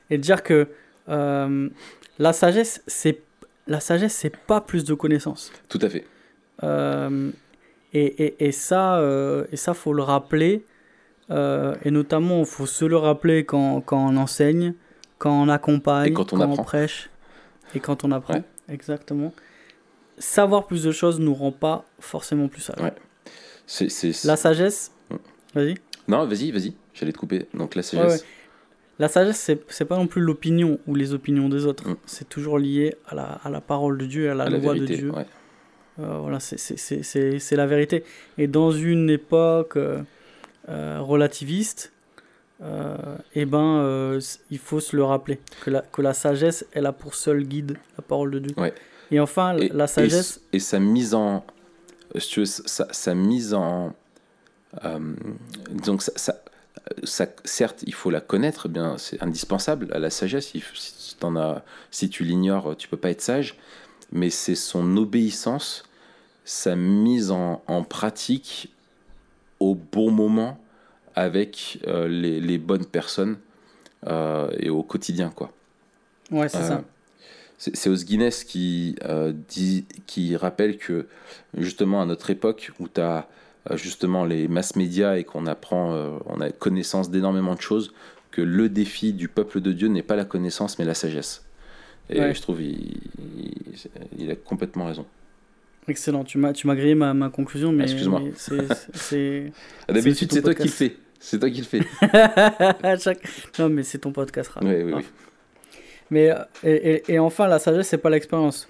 [0.09, 0.68] Et dire que
[1.11, 1.68] euh,
[2.18, 3.20] la sagesse, c'est
[3.71, 5.51] la sagesse, c'est pas plus de connaissances.
[5.68, 6.05] Tout à fait.
[6.62, 7.31] Euh,
[7.95, 10.64] et, et, et ça, euh, et ça, faut le rappeler.
[11.31, 14.75] Euh, et notamment, il faut se le rappeler quand, quand on enseigne,
[15.18, 17.09] quand on accompagne, Et quand on prêche
[17.75, 18.35] et quand on apprend.
[18.35, 18.43] Ouais.
[18.68, 19.33] Exactement.
[20.18, 22.81] Savoir plus de choses nous rend pas forcément plus sage.
[22.83, 22.93] Ouais.
[23.66, 25.16] C'est, c'est- La sagesse, Mm.
[25.55, 25.75] vas-y.
[26.09, 26.75] Non, vas-y, vas-y.
[26.95, 27.47] J'allais te couper.
[27.55, 28.25] Donc, la sagesse.
[29.01, 31.88] La sagesse, c'est pas non plus l'opinion ou les opinions des autres.
[31.88, 31.96] Mm.
[32.07, 34.74] C'est toujours lié à la, à la parole de Dieu, à la à la loi
[34.74, 34.92] vérité.
[34.94, 35.11] de Dieu.
[35.11, 35.26] ouais.
[35.98, 38.05] Euh, voilà, c'est- la vérité.
[38.38, 40.03] Et dans une époque euh,
[40.68, 41.92] euh, relativiste,
[42.62, 42.96] euh,
[43.34, 44.20] eh ben, euh,
[44.51, 47.76] il faut se le rappeler que la, que la sagesse, elle a pour seul guide
[47.96, 48.55] la parole de Dieu.
[48.59, 48.74] Ouais.
[49.11, 51.44] Et enfin, Et, la sagesse, et, et sa mise en.
[52.18, 53.94] si tu veux, sa, sa mise en.
[55.84, 56.34] donc, ça,
[57.05, 60.53] ça- certes, il faut la connaître, bien, c'est indispensable à la sagesse.
[60.55, 63.57] Il si, t'en as, si tu l'ignores, tu peux pas être sage.
[64.12, 65.84] Mais c'est son obéissance,
[66.45, 68.74] sa mise en, en pratique
[69.61, 70.59] au bon moment
[71.16, 73.38] avec euh, les, les bonnes personnes
[74.09, 75.53] euh, et au quotidien, quoi.
[76.30, 76.84] ouais, c'est Euh, ça.
[77.59, 81.09] C'est c'est Os Guinness qui, euh, dit, qui rappelle que
[81.57, 83.28] justement à notre époque où tu as
[83.75, 87.93] justement les mass médias et qu'on apprend, euh, on a connaissance d'énormément de choses,
[88.31, 91.45] que le défi du peuple de Dieu n'est pas la connaissance mais la sagesse.
[92.09, 92.35] Et Ouais.
[92.35, 93.53] je trouve il, il,
[94.19, 95.07] il a complètement raison.
[95.89, 96.25] Excellent.
[96.25, 98.23] Tu m'as tu m'as grillé ma, ma conclusion, mais, Excuse-moi.
[98.95, 99.53] c'est-.
[99.89, 100.97] Ah, D'habitude c'est toi qui le fais.
[101.19, 101.81] C'est toi qui le fais.
[102.99, 103.23] Chaque-
[103.59, 104.51] Non, mais c'est ton podcast.
[104.63, 105.05] Oui, oui, oui.
[106.11, 106.73] Mais, euh, et,
[107.09, 108.67] et- et enfin, la sagesse, c'est pas l'expérience.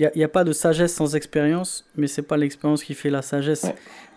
[0.00, 3.20] Il n'y a, pas de sagesse sans expérience, mais c'est pas l'expérience qui fait la
[3.20, 3.64] sagesse.
[3.64, 3.74] Ouais.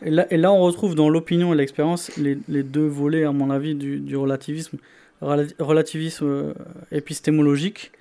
[0.08, 3.32] Et, là, et là, on retrouve dans l'opinion et l'expérience les, les deux volets, à
[3.32, 4.78] mon avis, du, du relativisme.
[5.24, 6.54] Rela- relativisme euh,
[6.92, 7.92] épistémologique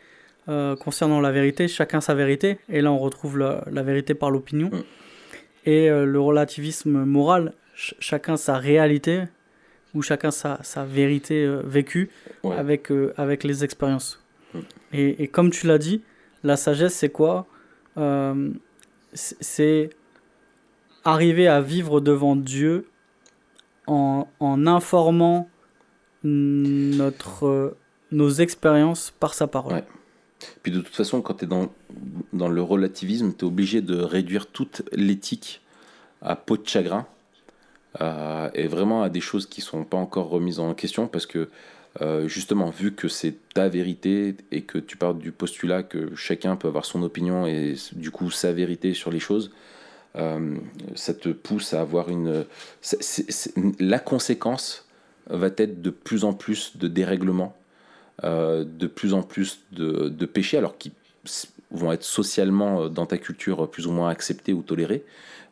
[0.50, 2.58] euh, concernant la vérité, chacun sa vérité.
[2.68, 4.68] Et là, on retrouve la, la vérité par l'opinion.
[4.68, 4.82] Mm.
[5.66, 9.22] Et euh, le relativisme moral, ch- chacun sa réalité,
[9.94, 12.10] ou chacun sa, sa vérité euh, vécue
[12.42, 12.56] Ouais.
[12.56, 14.22] avec, avec les expériences.
[14.52, 14.58] Mm.
[14.92, 16.02] Et, et comme tu l'as dit,
[16.44, 17.46] la sagesse, c'est quoi?
[17.96, 18.50] Euh,
[19.12, 19.90] c'est-
[21.04, 22.86] arriver à vivre devant Dieu
[23.86, 25.48] en, en informant
[26.24, 27.76] notre,
[28.12, 29.82] nos expériences par sa parole.
[30.62, 31.70] Puis de toute façon, quand tu es dans,
[32.32, 35.60] dans le relativisme, tu es obligé de réduire toute l'éthique
[36.22, 37.06] à peau de chagrin
[38.00, 41.48] euh, et vraiment à des choses qui sont pas encore remises en question parce que
[42.00, 46.56] euh, justement, vu que c'est ta vérité et que tu pars du postulat que chacun
[46.56, 49.50] peut avoir son opinion et du coup sa vérité sur les choses,
[50.16, 50.56] euh,
[50.96, 52.46] ça te pousse à avoir une.
[53.78, 54.86] la conséquence
[55.28, 57.56] va être de plus en plus de dérèglements
[58.24, 60.92] euh, de plus en plus de, de péchés, alors qui
[61.24, 65.04] s- vont être socialement dans ta culture plus ou moins acceptés ou tolérés,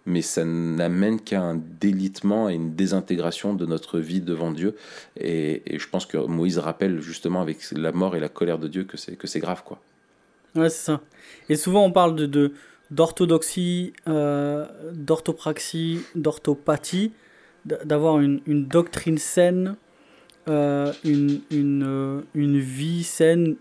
[0.06, 4.74] mais ça n'amène qu'à un délitement et une désintégration de notre vie devant Dieu.
[5.16, 8.68] Et, et je pense que Moïse rappelle justement avec la mort et la colère de
[8.68, 9.80] Dieu que c'est que c'est grave, quoi.
[10.54, 11.00] Ouais, c'est ça.
[11.48, 12.52] Et souvent, on parle de,
[12.90, 17.12] d'orthodoxie, euh, d'orthopraxie, d'orthopathie,
[17.64, 19.76] d'avoir une, une doctrine saine,
[20.48, 23.56] euh, une, une, euh, une vie saine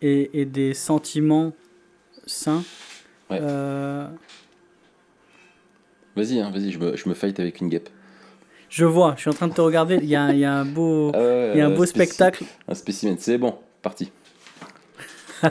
[0.00, 1.52] et, et des sentiments
[2.26, 2.64] sains.
[3.28, 3.38] Ouais.
[3.42, 4.08] Euh,
[6.18, 7.88] Vas-y, hein, vas-y, je me, je me fight avec une guêpe.
[8.68, 9.98] je vois, je suis en train de te regarder.
[10.02, 12.44] Il y a, il y a un beau, Ah il y a un beau spectacle.
[12.66, 14.10] Un spécimen, c'est bon, parti.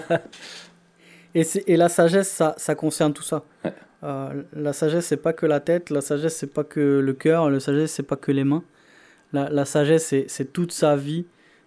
[1.35, 3.43] Et, et la sagesse, ça, ça concerne tout ça.
[3.63, 3.73] Ouais.
[4.03, 5.89] Euh, la sagesse, c'est pas que la tête.
[5.91, 7.49] La sagesse, c'est pas que le cœur.
[7.49, 8.63] La sagesse, c'est pas que les mains.
[9.33, 11.25] La, la sagesse, c'est, c'est toute sa vie.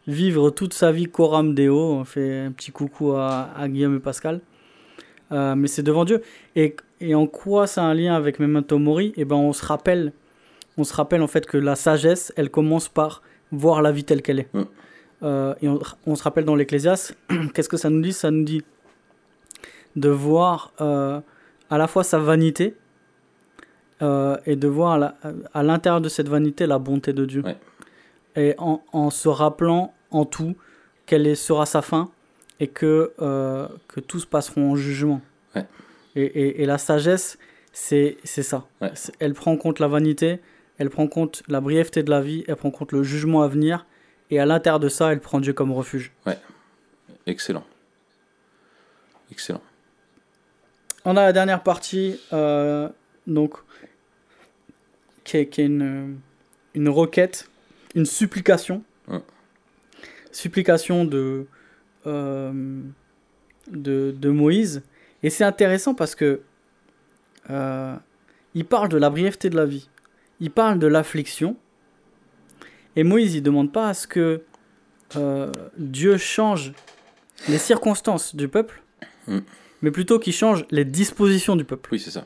[0.08, 1.78] Vivre toute sa vie coram deo.
[1.78, 4.40] On fait un petit coucou à, à Guillaume et Pascal.
[5.30, 6.22] Euh, mais c'est devant Dieu.
[6.56, 9.12] Et, et en quoi ça a un lien avec Memento Mori?
[9.16, 10.12] Eh ben, on se rappelle,
[10.76, 13.22] on se rappelle en fait que la sagesse, elle commence par
[13.52, 14.54] voir la vie telle qu'elle est.
[14.54, 14.62] Mm.
[15.22, 17.16] Euh, et on, on se rappelle dans l'Ecclésiaste,
[17.54, 18.12] qu'est-ce que ça nous dit?
[18.12, 18.62] Ça nous dit
[19.96, 21.20] de voir euh,
[21.68, 22.74] à la fois sa vanité
[24.02, 25.14] euh, et de voir à la-
[25.52, 27.42] à l'intérieur de cette vanité la bonté de Dieu.
[27.42, 27.56] Ouais.
[28.36, 30.54] Et en, en se rappelant en tout
[31.06, 32.10] quelle sera sa fin
[32.60, 33.12] et que,
[33.88, 35.20] que tous passeront en jugement.
[35.56, 35.66] Ouais.
[36.16, 37.38] Et, et- et la sagesse,
[37.72, 38.66] c'est ça.
[38.80, 38.92] Ouais.
[39.20, 40.40] Elle prend en compte la vanité,
[40.78, 43.42] elle prend en compte la brièveté de la vie, elle prend en compte le jugement
[43.42, 43.86] à venir,
[44.30, 46.12] et à l'intérieur de ça, elle prend Dieu comme refuge.
[47.26, 47.64] Excellent.
[49.30, 49.62] Excellent.
[51.04, 52.88] On a la dernière partie, euh,
[53.26, 53.54] donc,
[55.24, 56.18] qui est, qui est une,
[56.74, 57.48] une requête,
[57.94, 58.82] une supplication.
[59.08, 59.20] Ouais.
[60.32, 61.46] Supplication de,
[62.06, 62.80] euh,
[63.70, 64.82] de, de Moïse.
[65.22, 66.40] Et c'est intéressant parce que
[67.50, 67.94] euh,
[68.54, 69.88] il parle de la brièveté de la vie.
[70.40, 71.56] Il parle de l'affliction.
[72.96, 74.42] Et Moïse, il demande pas à ce que
[75.16, 76.72] euh, Dieu change
[77.48, 78.82] les circonstances du peuple,
[79.26, 79.38] Mm.
[79.82, 81.90] mais plutôt qu'il change les dispositions du peuple.
[81.92, 82.24] Oui, c'est ça.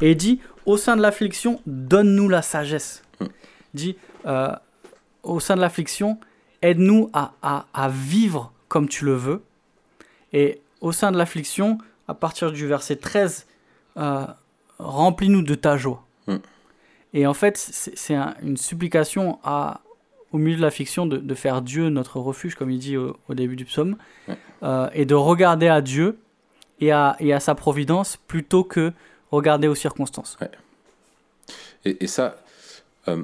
[0.00, 3.02] Et il dit, au sein de l'affliction, donne-nous la sagesse.
[3.20, 3.24] Mm.
[3.74, 3.96] Il dit,
[4.26, 4.50] euh,
[5.22, 6.18] au sein de l'affliction,
[6.62, 9.42] aide-nous à, à- à vivre comme tu le veux.
[10.32, 11.78] Et au sein de l'affliction,
[12.10, 13.46] à partir du verset 13,
[13.96, 14.26] euh,
[14.78, 16.02] remplis-nous de ta joie.
[16.26, 16.36] Mm.
[17.14, 19.80] Et en fait, c'est c'est un- une supplication à,
[20.32, 23.34] au milieu de l'affliction de, de faire Dieu notre refuge, comme il dit au, au
[23.34, 23.96] début du psaume,
[24.62, 26.18] euh, et de regarder à Dieu
[26.80, 28.92] et à, et à sa providence plutôt que
[29.30, 30.36] regarder aux circonstances.
[31.84, 32.36] Et, et ça,
[33.08, 33.22] euh,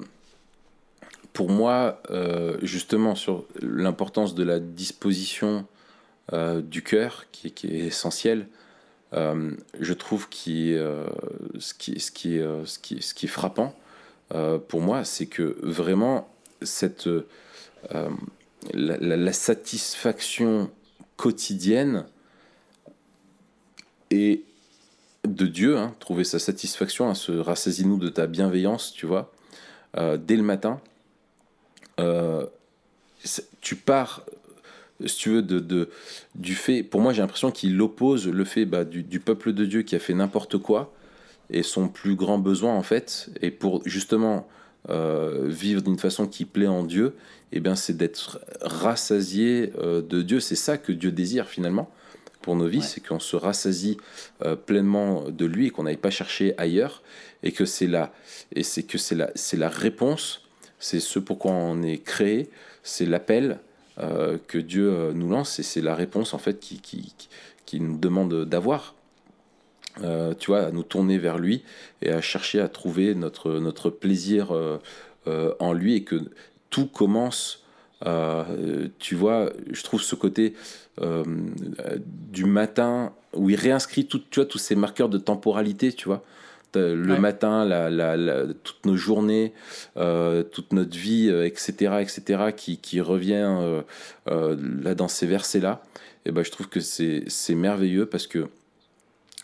[1.33, 5.67] pour moi, euh, justement, sur l'importance de la disposition
[6.77, 8.49] du cœur, qui, qui est essentielle,
[9.13, 11.07] euh, je trouve qui, euh,
[11.59, 11.95] ce, qui,
[12.39, 13.75] euh, ce, qui, ce qui est frappant,
[14.67, 16.29] pour moi, c'est que vraiment,
[16.61, 17.09] cette,
[18.75, 20.69] la, satisfaction
[21.17, 22.07] quotidienne
[24.11, 24.43] et
[25.23, 29.33] de Dieu, hein, trouver sa satisfaction se rassasie-nous de ta bienveillance, tu vois,
[29.97, 30.81] dès le matin.
[33.61, 34.25] Tu pars,
[35.05, 35.89] si tu veux, de, de-
[36.35, 36.83] du fait.
[36.83, 39.95] Pour moi, j'ai l'impression qu'il oppose le fait bah, du, du peuple de Dieu qui
[39.95, 40.93] a fait n'importe quoi
[41.51, 44.49] et son plus grand besoin, en fait, et pour justement
[44.89, 47.15] euh, vivre d'une façon qui plaît en Dieu,
[47.53, 50.41] eh bien, c'est d'être rassasié euh, de Dieu.
[50.41, 51.91] C'est ça que Dieu désire finalement
[52.43, 52.85] pour nos vies, Ouais.
[52.85, 53.97] c'est qu'on se rassasie
[54.45, 57.03] euh, pleinement de lui et qu'on n'aille pas chercher ailleurs
[57.43, 58.13] et que c'est la
[58.55, 60.43] et c'est que c'est la c'est la réponse
[60.79, 62.49] c'est ce pourquoi on est créé
[62.85, 63.59] c'est l'appel
[63.99, 68.45] euh, que Dieu euh, nous lance et c'est la réponse en fait qui nous demande
[68.45, 68.95] d'avoir
[70.05, 71.63] Euh, tu vois à nous tourner vers lui
[72.03, 74.53] et à chercher à trouver notre notre plaisir
[75.59, 76.17] en lui et que
[76.69, 77.65] tout commence
[78.99, 80.53] tu vois je trouve ce côté
[82.39, 86.23] du matin où il réinscrit tout, tu vois, tous ces marqueurs de temporalité, tu vois.
[86.77, 87.19] T'as Le Ouais.
[87.19, 89.53] matin, la, la- la- toutes nos journées,
[89.97, 93.83] euh, toute notre vie, euh, etc., etc., qui, qui revient euh,
[94.29, 95.83] euh, là dans ces versets-là.
[96.27, 98.47] Et ben, je trouve que c'est merveilleux parce que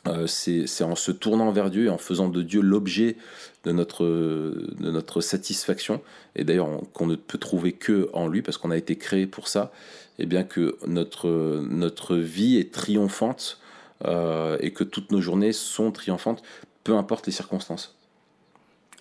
[0.09, 3.17] euh, c'est en se tournant vers Dieu et en faisant de Dieu l'objet
[3.65, 6.01] de notre, de notre satisfaction,
[6.35, 9.27] et d'ailleurs on- qu'on ne peut trouver que en lui, parce qu'on a été créé
[9.29, 9.71] pour ça,
[10.19, 11.29] et bien que notre,
[11.71, 13.61] notre vie est triomphante
[14.05, 16.43] euh, et que toutes nos journées sont triomphantes,
[16.85, 17.97] peu importe les circonstances.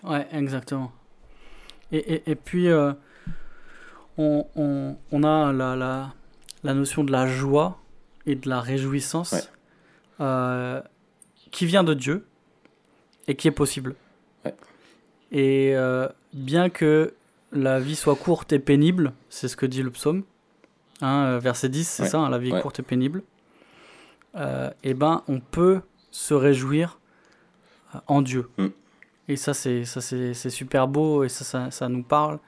[0.04, 0.92] Ouais, exactement.
[1.92, 2.94] Et, et, et puis, euh,
[4.18, 6.14] on, on, on a la, la,
[6.64, 7.80] la notion de la joie
[8.26, 9.42] et de la réjouissance Ouais.
[10.22, 10.82] euh,
[11.52, 12.26] qui vient de Dieu
[13.28, 13.96] et qui est possible.
[14.46, 14.56] Ouais.
[15.32, 17.14] Et euh, bien que
[17.52, 20.24] la vie soit courte et pénible, c'est ce que dit le psaume,
[21.02, 22.10] hein, verset 10, c'est Ouais.
[22.10, 23.24] ça, hein, la vie est courte et pénible,
[24.84, 26.98] et ben on peut se réjouir
[28.08, 28.50] en Dieu.
[28.58, 28.68] Mm.
[29.28, 32.40] Et ça, c'est ça c'est c'est super beau et ça, ça, ça nous parle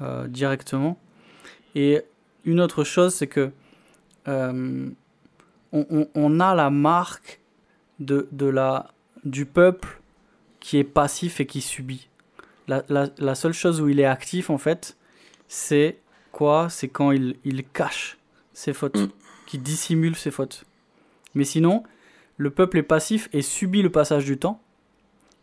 [0.00, 0.98] euh, directement.
[1.74, 2.02] Et
[2.44, 3.50] une autre chose, c'est que
[4.28, 4.88] euh,
[5.72, 7.40] on, on- on a la marque
[7.98, 8.90] de, de la,
[9.24, 10.00] du peuple
[10.60, 12.08] qui est passif et qui subit.
[12.68, 14.96] La, la- la seule chose où il est actif, en fait,
[15.48, 15.98] c'est
[16.30, 16.68] quoi?
[16.68, 18.18] C'est quand il, il cache
[18.52, 19.08] ses fautes, Mm.
[19.46, 20.64] qui dissimule ses fautes.
[21.34, 21.82] Mais sinon,
[22.36, 24.60] le peuple est passif et subit le passage du temps,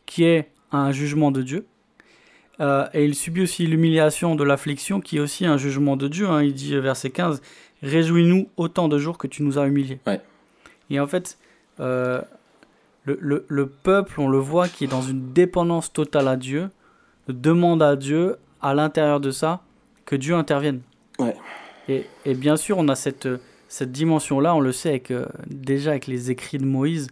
[0.10, 1.66] qui est un jugement de Dieu.
[2.60, 6.28] Euh, et il subit aussi l'humiliation de l'affliction, qui est aussi un jugement de Dieu.
[6.28, 6.41] hein.
[6.43, 7.41] Il dit, euh, verset 15,
[7.82, 9.99] Réjouis-nous autant de jours que tu nous as humiliés.
[10.05, 10.20] Ouais.
[10.89, 11.38] Et en fait,
[11.80, 12.22] euh,
[13.05, 16.70] le, le- le peuple, on le voit, qui est dans une dépendance totale à Dieu,
[17.30, 19.62] demande à Dieu, à l'intérieur de ça,
[20.05, 20.82] que Dieu intervienne.
[21.20, 21.36] Ouais.
[21.88, 23.30] Et, et bien sûr, on a cette,
[23.70, 27.07] cette dimension-là, on le sait avec, euh, déjà avec les écrits de Moïse,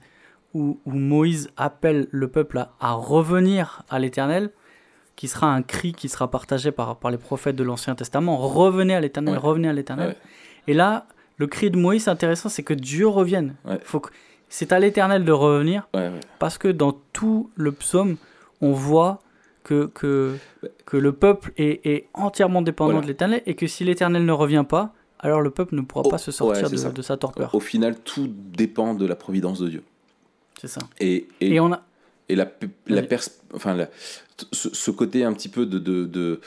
[0.59, 4.51] où, où Moïse appelle le peuple à, à revenir à l'Éternel,
[5.15, 8.37] qui sera un cri qui sera partagé par, par les prophètes de l'Ancien Testament.
[8.37, 9.39] Revenez à l'Éternel, Ouais.
[9.39, 10.09] revenez à l'Éternel.
[10.09, 10.17] Ouais.
[10.67, 13.55] Et là, le cri de Moïse, c'est intéressant, c'est que Dieu revienne.
[13.65, 13.79] Ouais.
[13.83, 14.11] Faut que,
[14.49, 15.87] c'est à l'Éternel de revenir,
[16.39, 18.17] parce que dans tout le psaume,
[18.61, 19.19] on voit
[19.63, 20.35] que, que,
[20.85, 23.01] que le peuple est, est entièrement dépendant Voilà.
[23.05, 26.09] de l'Éternel, et que si l'Éternel ne revient pas, alors le peuple ne pourra Oh,
[26.09, 27.53] pas se sortir de, de sa torpeur.
[27.55, 29.83] Au final, tout dépend de la providence de Dieu.
[30.59, 30.79] C'est ça.
[30.99, 31.83] Et, et, Et on a...
[32.29, 32.51] et la,
[32.87, 33.89] la pers- enfin, la-
[34.51, 36.39] ce, ce côté un petit peu de, de, de,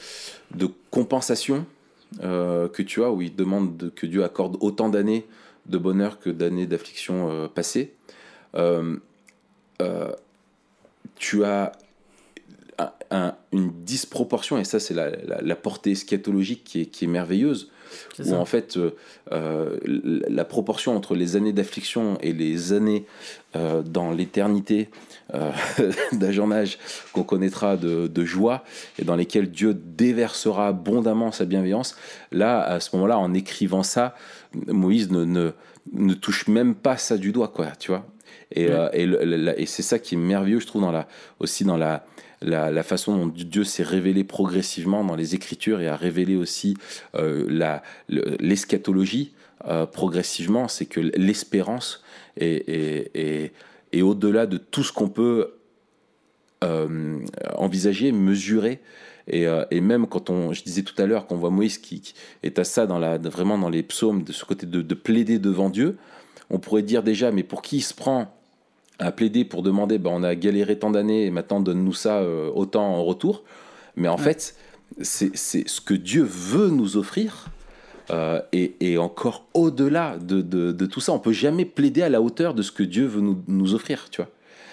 [0.54, 1.64] de compensation
[2.22, 5.26] euh, que tu as, où il demande de- que Dieu accorde autant d'années
[5.66, 7.94] de bonheur que d'années d'affliction euh, passées,
[8.56, 8.96] euh,
[9.80, 10.11] euh,
[11.16, 11.72] tu as
[12.78, 17.04] un- un- une disproportion, et ça c'est la, la, la portée eschatologique qui est, qui
[17.04, 17.70] est merveilleuse,
[18.18, 18.36] où ça.
[18.38, 18.91] en fait euh,
[19.32, 23.05] euh, la proportion entre les années d'affliction et les années
[23.57, 24.88] euh, dans l'éternité
[25.34, 25.51] euh,
[26.53, 26.78] âge
[27.12, 28.64] qu'on connaîtra de, de joie
[28.99, 31.97] et dans lesquelles Dieu déversera abondamment sa bienveillance,
[32.32, 34.14] là à ce moment-là en écrivant ça,
[34.66, 35.51] Moïse ne, ne,
[35.93, 38.07] ne touche même pas ça du doigt quoi, tu vois.
[38.53, 38.91] Et, Ouais.
[38.95, 41.07] et, et c'est ça qui est merveilleux, je trouve, dans la,
[41.38, 42.05] aussi dans la,
[42.43, 46.76] la, façon dont Dieu s'est révélé progressivement dans les Écritures et a révélé aussi
[47.14, 47.45] euh,
[48.09, 49.32] l'eschatologie
[49.68, 52.03] euh, progressivement, c'est que l'espérance
[52.36, 53.53] est, est, est-
[53.93, 55.55] est au-delà de tout ce qu'on peut
[56.62, 57.18] euh,
[57.57, 58.80] envisager, mesurer.
[59.26, 62.14] Et, et même quand on, je disais tout à l'heure qu'on voit Moïse qui, qui
[62.43, 65.38] est à ça dans la, vraiment dans les psaumes, de ce côté de, de plaider
[65.38, 65.99] devant Dieu,
[66.51, 68.34] on pourrait dire déjà, mais pour qui il se prend
[69.01, 72.51] à plaider pour demander, ben, on a galéré tant d'années et maintenant donne-nous ça euh,
[72.55, 73.42] autant en retour.
[73.96, 74.22] Mais en Ouais.
[74.22, 74.55] fait,
[75.03, 77.46] c'est ce que Dieu veut nous offrir.
[78.11, 82.09] euh, et, et encore au-delà de, de, de tout ça, on peut jamais plaider à
[82.09, 84.30] la hauteur de ce que Dieu veut nous, nous offrir, tu vois.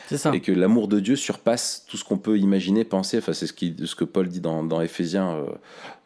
[0.08, 0.34] C'est ça.
[0.34, 3.18] Et que l'amour de Dieu surpasse tout ce qu'on peut imaginer, penser.
[3.20, 5.46] Enfin, c'est ce, qui, ce que Paul dit dans, dans Éphésiens euh,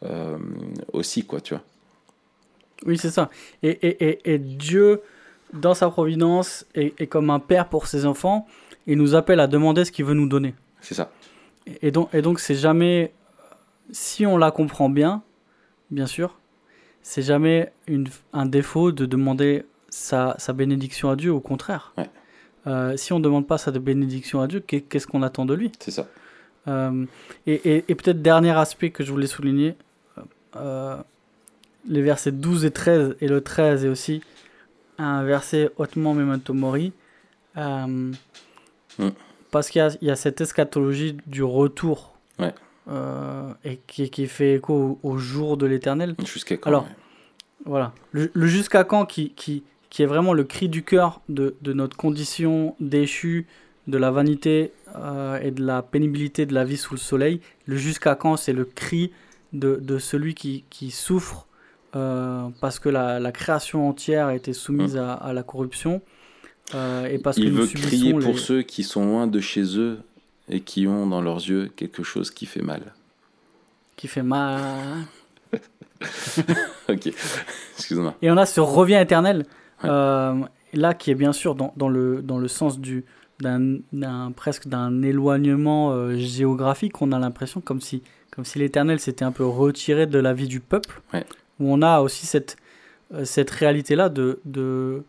[0.05, 0.37] euh,
[0.91, 1.63] aussi, quoi, tu vois.
[2.85, 3.29] Oui, c'est ça.
[3.63, 5.01] Et, et, et Dieu,
[5.53, 8.47] dans sa providence, est comme un père pour ses enfants.
[8.87, 10.55] Il nous appelle à demander ce qu'il veut nous donner.
[10.81, 11.11] C'est ça.
[11.67, 13.13] Et et donc, et donc c'est jamais,
[13.91, 15.21] si on la comprend bien,
[15.91, 16.37] bien sûr,
[17.03, 21.93] c'est jamais une, un défaut de demander sa, sa bénédiction à Dieu, au contraire.
[21.97, 22.09] Ouais.
[22.67, 25.53] Euh, si on ne demande pas sa bénédiction à Dieu, qu'est- qu'est-ce qu'on attend de
[25.53, 25.71] lui?
[25.79, 26.07] C'est ça.
[26.67, 27.05] Euh,
[27.47, 29.75] Et, et- et peut-être dernier aspect que je voulais souligner,
[30.55, 30.95] euh,
[31.87, 34.21] les versets 12 et 13, et le 13 est aussi
[34.97, 36.93] un verset hautement memento mori,
[37.57, 38.11] euh,
[38.99, 39.09] Mm.
[39.51, 42.53] parce qu'il y a, il y a cette eschatologie du retour, Ouais.
[42.89, 46.15] euh, et qui, qui fait écho au, au jour de l'éternel.
[46.25, 46.89] Jusqu'à quand Alors, ouais.
[47.65, 47.93] Voilà.
[48.11, 51.73] Le, le jusqu'à quand qui, qui, qui est vraiment le cri du cœur de, de
[51.73, 53.47] notre condition déchue,
[53.87, 57.39] de la vanité euh, et de la pénibilité de la vie sous le soleil.
[57.65, 59.11] Le jusqu'à quand, c'est le cri
[59.53, 61.47] de, de celui qui, qui souffre
[61.95, 66.01] euh, parce que la, la création entière a été soumise à, à la corruption.
[66.75, 69.39] euh, et parce que Il nous veut crier pour les- ceux qui sont loin de
[69.41, 69.99] chez eux
[70.49, 72.93] et qui ont dans leurs yeux quelque chose qui fait mal.
[73.97, 75.05] qui fait mal.
[76.89, 77.13] ok,
[77.77, 78.15] excuse-moi.
[78.21, 79.45] Et on a ce revient éternel,
[79.83, 79.89] Ouais.
[79.89, 80.35] euh,
[80.73, 83.03] là qui est bien sûr dans, dans le, dans le sens du,
[83.39, 87.01] d'un, presque d'un éloignement géographique.
[87.01, 90.47] On a l'impression comme si, comme si l'éternel s'était un peu retiré de la vie
[90.47, 91.01] du peuple.
[91.13, 91.25] Ouais.
[91.61, 92.57] Où on a aussi cette,
[93.13, 95.03] euh, cette réalité-là de, de,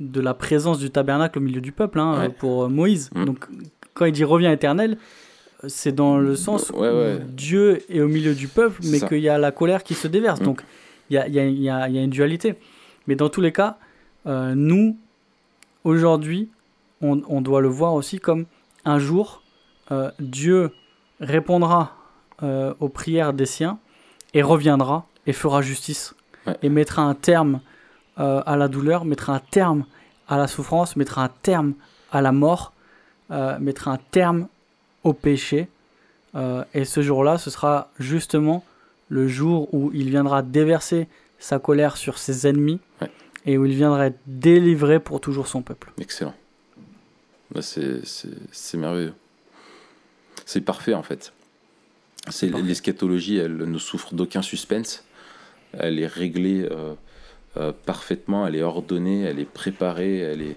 [0.00, 2.28] de la présence du tabernacle au milieu du peuple hein, Ouais.
[2.30, 3.10] pour euh, Moïse.
[3.14, 3.24] Mm.
[3.26, 3.46] Donc
[3.94, 4.96] quand il dit revient éternel,
[5.68, 7.18] c'est dans le sens Ouais, ouais.
[7.20, 10.08] où Dieu est au milieu du peuple, mais qu'il y a la colère qui se
[10.08, 10.40] déverse.
[10.40, 10.44] Mm.
[10.44, 10.62] Donc
[11.10, 12.54] il y a, y, a, y, a, y a une dualité.
[13.06, 13.76] Mais dans tous les cas,
[14.26, 14.96] euh, nous,
[15.84, 16.48] aujourd'hui,
[17.02, 18.46] on, on doit le voir aussi comme
[18.84, 19.42] un jour,
[19.90, 20.70] euh, Dieu
[21.20, 21.96] répondra
[22.42, 23.78] euh, aux prières des siens
[24.32, 26.14] et reviendra et fera justice
[26.46, 26.56] Ouais.
[26.62, 27.60] et mettra un terme
[28.18, 29.84] euh, à la douleur, mettra un terme
[30.26, 31.74] à la souffrance, mettra un terme
[32.10, 32.72] à la mort,
[33.30, 34.48] euh, mettra un terme
[35.04, 35.68] au péché.
[36.34, 38.64] Euh, et ce jour-là, ce sera justement
[39.10, 41.08] le jour où il viendra déverser
[41.38, 43.10] sa colère sur ses ennemis Ouais.
[43.44, 45.92] et où il viendra être délivré pour toujours son peuple.
[46.00, 46.34] Excellent.
[47.52, 48.00] Bah, c'est,
[48.74, 49.14] merveilleux.
[50.46, 51.32] C'est parfait en fait.
[52.28, 55.04] C'est, l'eschatologie, elle ne souffre d'aucun suspense.
[55.78, 56.94] Elle est réglée euh,
[57.56, 60.56] euh, parfaitement, elle est ordonnée, elle est préparée, elle est.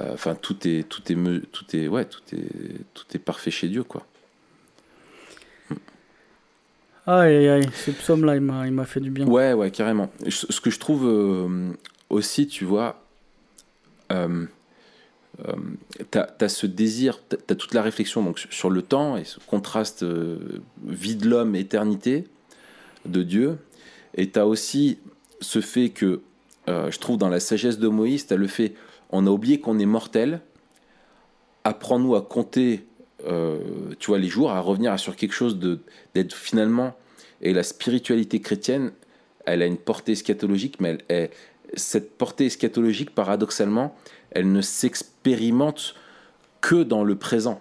[0.00, 1.16] euh, Enfin, tout est, tout est,
[1.52, 4.06] tout est, ouais, tout est, tout est parfait chez Dieu, quoi.
[7.06, 9.26] Aïe aïe aïe, ce psaume-là, il m'a, il m'a fait du bien.
[9.26, 10.10] Ouais, ouais, carrément.
[10.28, 11.70] Ce que je trouve euh,
[12.10, 13.02] aussi, tu vois,
[14.12, 14.44] euh,
[15.48, 15.52] euh,
[16.10, 19.40] t'as as ce désir, t'as as toute la réflexion donc, sur- le temps et ce
[19.40, 20.04] contraste
[20.86, 22.24] vie de l'homme, éternité
[23.06, 23.58] de Dieu.
[24.14, 24.98] Et t'as aussi
[25.40, 26.20] ce fait que,
[26.68, 28.74] euh, je trouve, dans la sagesse de Moïse, t'as le fait,
[29.10, 30.40] on a oublié qu'on est mortel.
[31.64, 32.86] Apprends-nous à compter,
[33.26, 33.58] euh,
[33.98, 35.58] tu vois, les jours, à revenir sur quelque chose
[36.14, 36.94] d'être finalement.
[37.40, 38.92] Et la spiritualité chrétienne,
[39.46, 40.98] elle a une portée eschatologique, mais
[41.74, 43.96] cette portée eschatologique, paradoxalement,
[44.30, 45.94] elle ne s'expérimente
[46.60, 47.60] que dans le présent.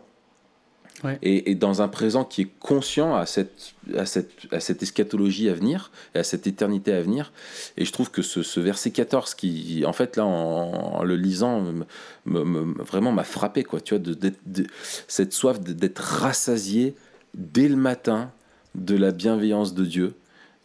[1.04, 1.18] Ouais.
[1.22, 5.48] Et, et dans un présent qui est conscient à cette, à, cette, à cette eschatologie
[5.50, 7.32] à venir, et à cette éternité à venir.
[7.78, 11.16] Et je trouve que ce, ce verset 14, qui, en fait, là, en, en le
[11.16, 11.86] lisant, me-
[12.26, 14.14] me- me- vraiment m'a frappé, quoi, tu vois, de,
[14.46, 14.68] de-
[15.08, 16.96] cette soif d'être rassasié
[17.34, 18.32] dès le matin
[18.76, 20.14] de la bienveillance de Dieu,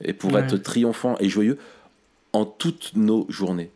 [0.02, 0.40] et pour Ouais.
[0.42, 1.58] être triomphant et joyeux
[2.32, 3.70] en toutes nos journées.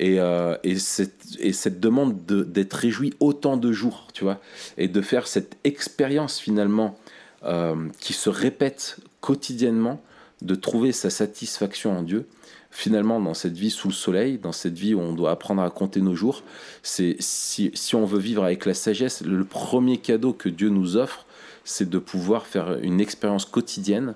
[0.00, 4.40] Et, euh, et, cette, et cette demande de- d'être réjoui autant de jours, tu vois,
[4.78, 6.98] et de faire cette expérience finalement
[7.44, 10.02] euh, qui se répète quotidiennement,
[10.40, 12.26] de trouver sa satisfaction en Dieu,
[12.70, 15.68] finalement dans cette vie sous le soleil, dans cette vie où on doit apprendre à
[15.68, 16.44] compter nos jours,
[16.82, 20.96] c'est si, si on veut vivre avec la sagesse, le premier cadeau que Dieu nous
[20.96, 21.26] offre,
[21.64, 24.14] c'est de pouvoir faire une expérience quotidienne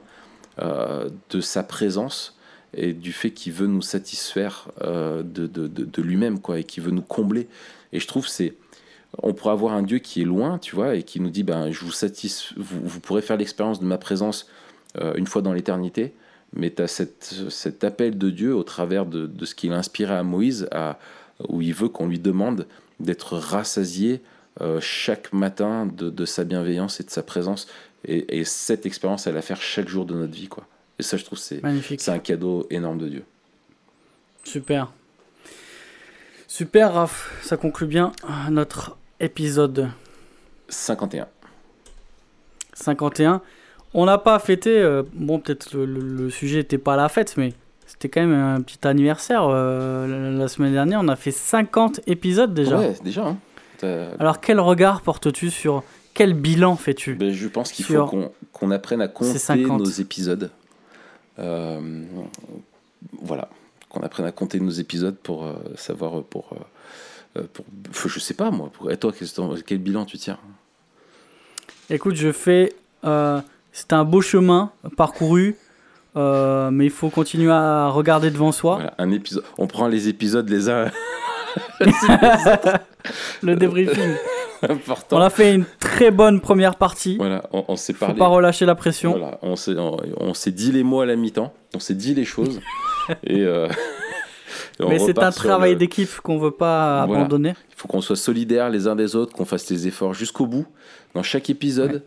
[0.61, 2.39] euh, de sa présence
[2.77, 7.03] et du fait qu'il veut nous satisfaire euh, de, lui-même quoi et qu'il veut nous
[7.03, 7.49] combler.
[7.93, 8.55] Et je trouve c'est
[9.23, 11.71] on pourrait avoir un Dieu qui est loin tu vois et qui nous dit ben
[11.71, 14.49] je vous satisfais vous, pourrez faire l'expérience de ma présence
[14.99, 16.15] euh, une fois dans l'éternité
[16.53, 20.23] mais tu as cet appel de Dieu au travers de, ce qu'il a inspiré à
[20.23, 20.99] Moïse à,
[21.49, 22.67] où il veut qu'on lui demande
[23.01, 24.21] d'être rassasié
[24.61, 27.67] euh, chaque matin de, sa bienveillance et de sa présence.
[28.05, 30.67] Et, et cette expérience elle à faire chaque jour de notre vie quoi
[30.99, 31.61] et ça je trouve c'est
[32.11, 33.25] un cadeau énorme de Dieu.
[34.45, 34.93] Super.
[36.47, 37.33] Super, Raph.
[37.43, 38.13] Ça conclut bien
[38.51, 39.89] notre épisode
[40.69, 41.27] 51.
[42.75, 43.41] 51.
[43.95, 47.09] On n'a pas fêté, euh, bon, peut-être le, le- le sujet n'était pas à la
[47.09, 47.53] fête, mais
[47.87, 49.45] c'était quand même un petit anniversaire.
[49.49, 52.79] euh, la, la semaine dernière, on a fait 50 épisodes déjà.
[52.79, 53.27] Ouais, déjà.
[53.27, 53.39] hein.
[54.19, 55.83] Alors, quel regard portes-tu sur.
[56.15, 59.79] Quel bilan fais-tu Ben, je pense qu'il faut qu'on qu'on apprenne à compter 50.
[59.81, 60.51] nos épisodes.
[61.39, 62.03] Euh,
[63.23, 63.49] voilà.
[63.89, 66.19] Qu'on apprenne à compter nos épisodes pour euh, savoir.
[66.19, 66.49] euh, Pour,
[67.53, 68.71] pour, faut- je sais pas moi.
[68.73, 69.29] Pour, et toi, quel,
[69.67, 70.39] quel bilan tu tires
[71.91, 72.73] Écoute, je fais.
[73.05, 73.41] euh,
[73.73, 75.57] c'est un beau chemin parcouru,
[76.17, 78.77] euh, mais il faut continuer à regarder devant soi.
[78.77, 79.43] Voilà, un épisode.
[79.59, 80.91] On prend les épisodes les uns.
[83.43, 84.15] Le débriefing.
[84.71, 85.17] Important.
[85.17, 87.17] On a fait une très bonne première partie.
[87.17, 89.13] Voilà, on, on s'est Faut pas relâcher la pression.
[89.13, 92.15] Voilà, on s'est on, on s'est dit les mots à la mi-temps, on s'est dit
[92.15, 92.61] les choses
[93.25, 93.69] et, euh,
[94.81, 97.23] et Mais c'est un travail le- d'équipe qu'on veut pas Voilà.
[97.23, 97.55] abandonner.
[97.71, 100.67] Il faut qu'on soit solidaires les uns des autres, qu'on fasse les efforts jusqu'au bout
[101.15, 102.03] dans chaque épisode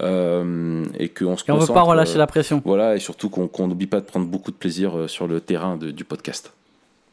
[0.00, 2.62] euh, et qu'on se Et on veut pas relâcher euh, la pression.
[2.64, 5.76] Voilà, et surtout qu'on n'oublie pas de prendre beaucoup de plaisir euh, sur le terrain
[5.76, 6.52] de- du podcast.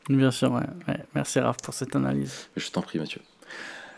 [0.10, 0.62] Bien sûr, ouais.
[0.88, 1.00] ouais.
[1.16, 2.48] Merci Raph pour cette analyse.
[2.56, 3.20] Je t'en prie, Mathieu.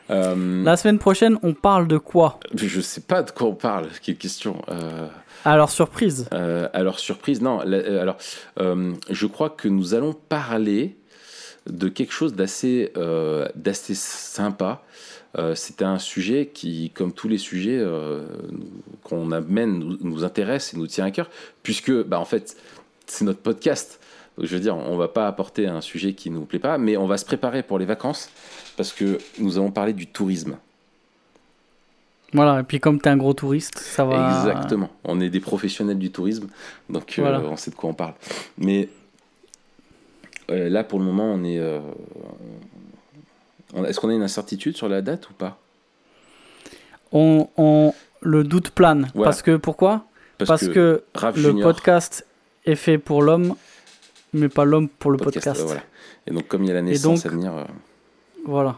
[0.10, 3.88] Euh, La semaine prochaine, on parle de quoi Je sais pas de quoi on parle,
[4.02, 4.62] quelle question.
[4.70, 5.08] Euh,
[5.46, 6.28] Alors, surprise.
[6.34, 7.62] Euh, alors, surprise, non.
[7.66, 8.18] la- euh, alors,
[8.60, 10.96] euh, je crois que nous allons parler
[11.70, 12.92] de quelque chose d'assez
[13.56, 14.82] d'assez sympa.
[15.54, 17.86] C'était un sujet qui, comme tous les sujets
[19.04, 21.30] qu'on amène, nous, nous intéresse et nous tient à cœur,
[21.62, 22.58] puisque, bah, en fait,
[23.06, 24.00] c'est notre podcast.
[24.40, 26.96] Donc, je veux dire, on va pas apporter un sujet qui nous plaît pas, mais
[26.96, 28.30] on va se préparer pour les vacances,
[28.78, 30.56] parce que nous allons parler du tourisme.
[32.32, 34.40] Voilà, et puis comme tu es un gros touriste, ça va.
[34.48, 34.90] Exactement.
[35.04, 36.48] On est des professionnels du tourisme,
[36.90, 38.14] donc euh, on sait de quoi on parle.
[38.58, 38.88] Mais
[40.52, 41.60] euh, là, pour le moment, on est.
[41.60, 41.80] euh,
[43.74, 45.58] on- Est-ce qu'on a une incertitude sur la date ou pas?
[47.12, 49.10] On, on- le doute plane.
[49.16, 49.32] Voilà.
[49.32, 50.06] Parce que pourquoi?
[50.38, 51.04] Parce que,
[51.36, 52.26] le Junior, podcast
[52.66, 53.56] est fait pour l'homme,
[54.34, 55.66] mais pas l'homme pour le podcast, podcast.
[55.66, 55.82] voilà.
[56.28, 57.64] Et donc, comme il y a la naissance donc- à venir, euh,
[58.46, 58.78] Voilà.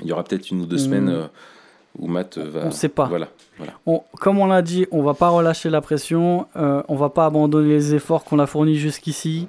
[0.00, 1.26] Il y aura peut-être une ou deux semaines euh,
[1.98, 2.60] où Matt euh, va.
[2.64, 3.04] on sait pas.
[3.06, 3.28] Voilà.
[3.58, 3.72] voilà.
[3.86, 7.26] On- comme on l'a dit, on va pas relâcher la pression, euh, on va pas
[7.26, 9.48] abandonner les efforts qu'on a fournis jusqu'ici.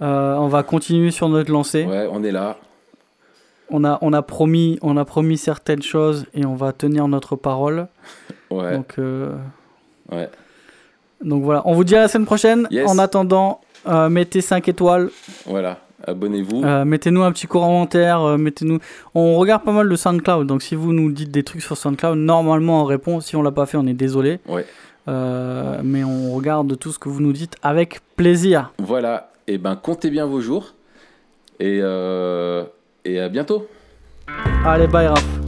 [0.00, 1.84] On va continuer sur notre lancée.
[1.84, 2.56] Ouais, on est là.
[3.70, 7.34] On a, on a promis, on a promis certaines choses et on va tenir notre
[7.34, 7.88] parole.
[8.50, 8.74] Ouais.
[8.76, 10.28] Donc, Ouais.
[11.24, 12.68] donc voilà, on vous dit à la semaine prochaine.
[12.70, 12.88] Yes.
[12.88, 15.10] En attendant, euh, mettez 5 étoiles,
[15.46, 15.78] Voilà.
[16.06, 16.62] Abonnez-vous.
[16.64, 18.78] euh, mettez-nous un petit commentaire, euh, mettez-nous.
[19.14, 22.16] On regarde pas mal le SoundCloud, donc si vous nous dites des trucs sur SoundCloud,
[22.18, 23.20] normalement on répond.
[23.20, 24.38] Si on l'a pas fait, on est désolé.
[24.48, 24.64] Ouais.
[25.08, 28.72] Euh, mais on regarde tout ce que vous nous dites avec plaisir.
[28.78, 29.30] Voilà.
[29.48, 30.74] Et ben, comptez bien vos jours.
[31.60, 33.66] Et, et à bientôt.
[34.64, 35.45] Allez, bye Raph.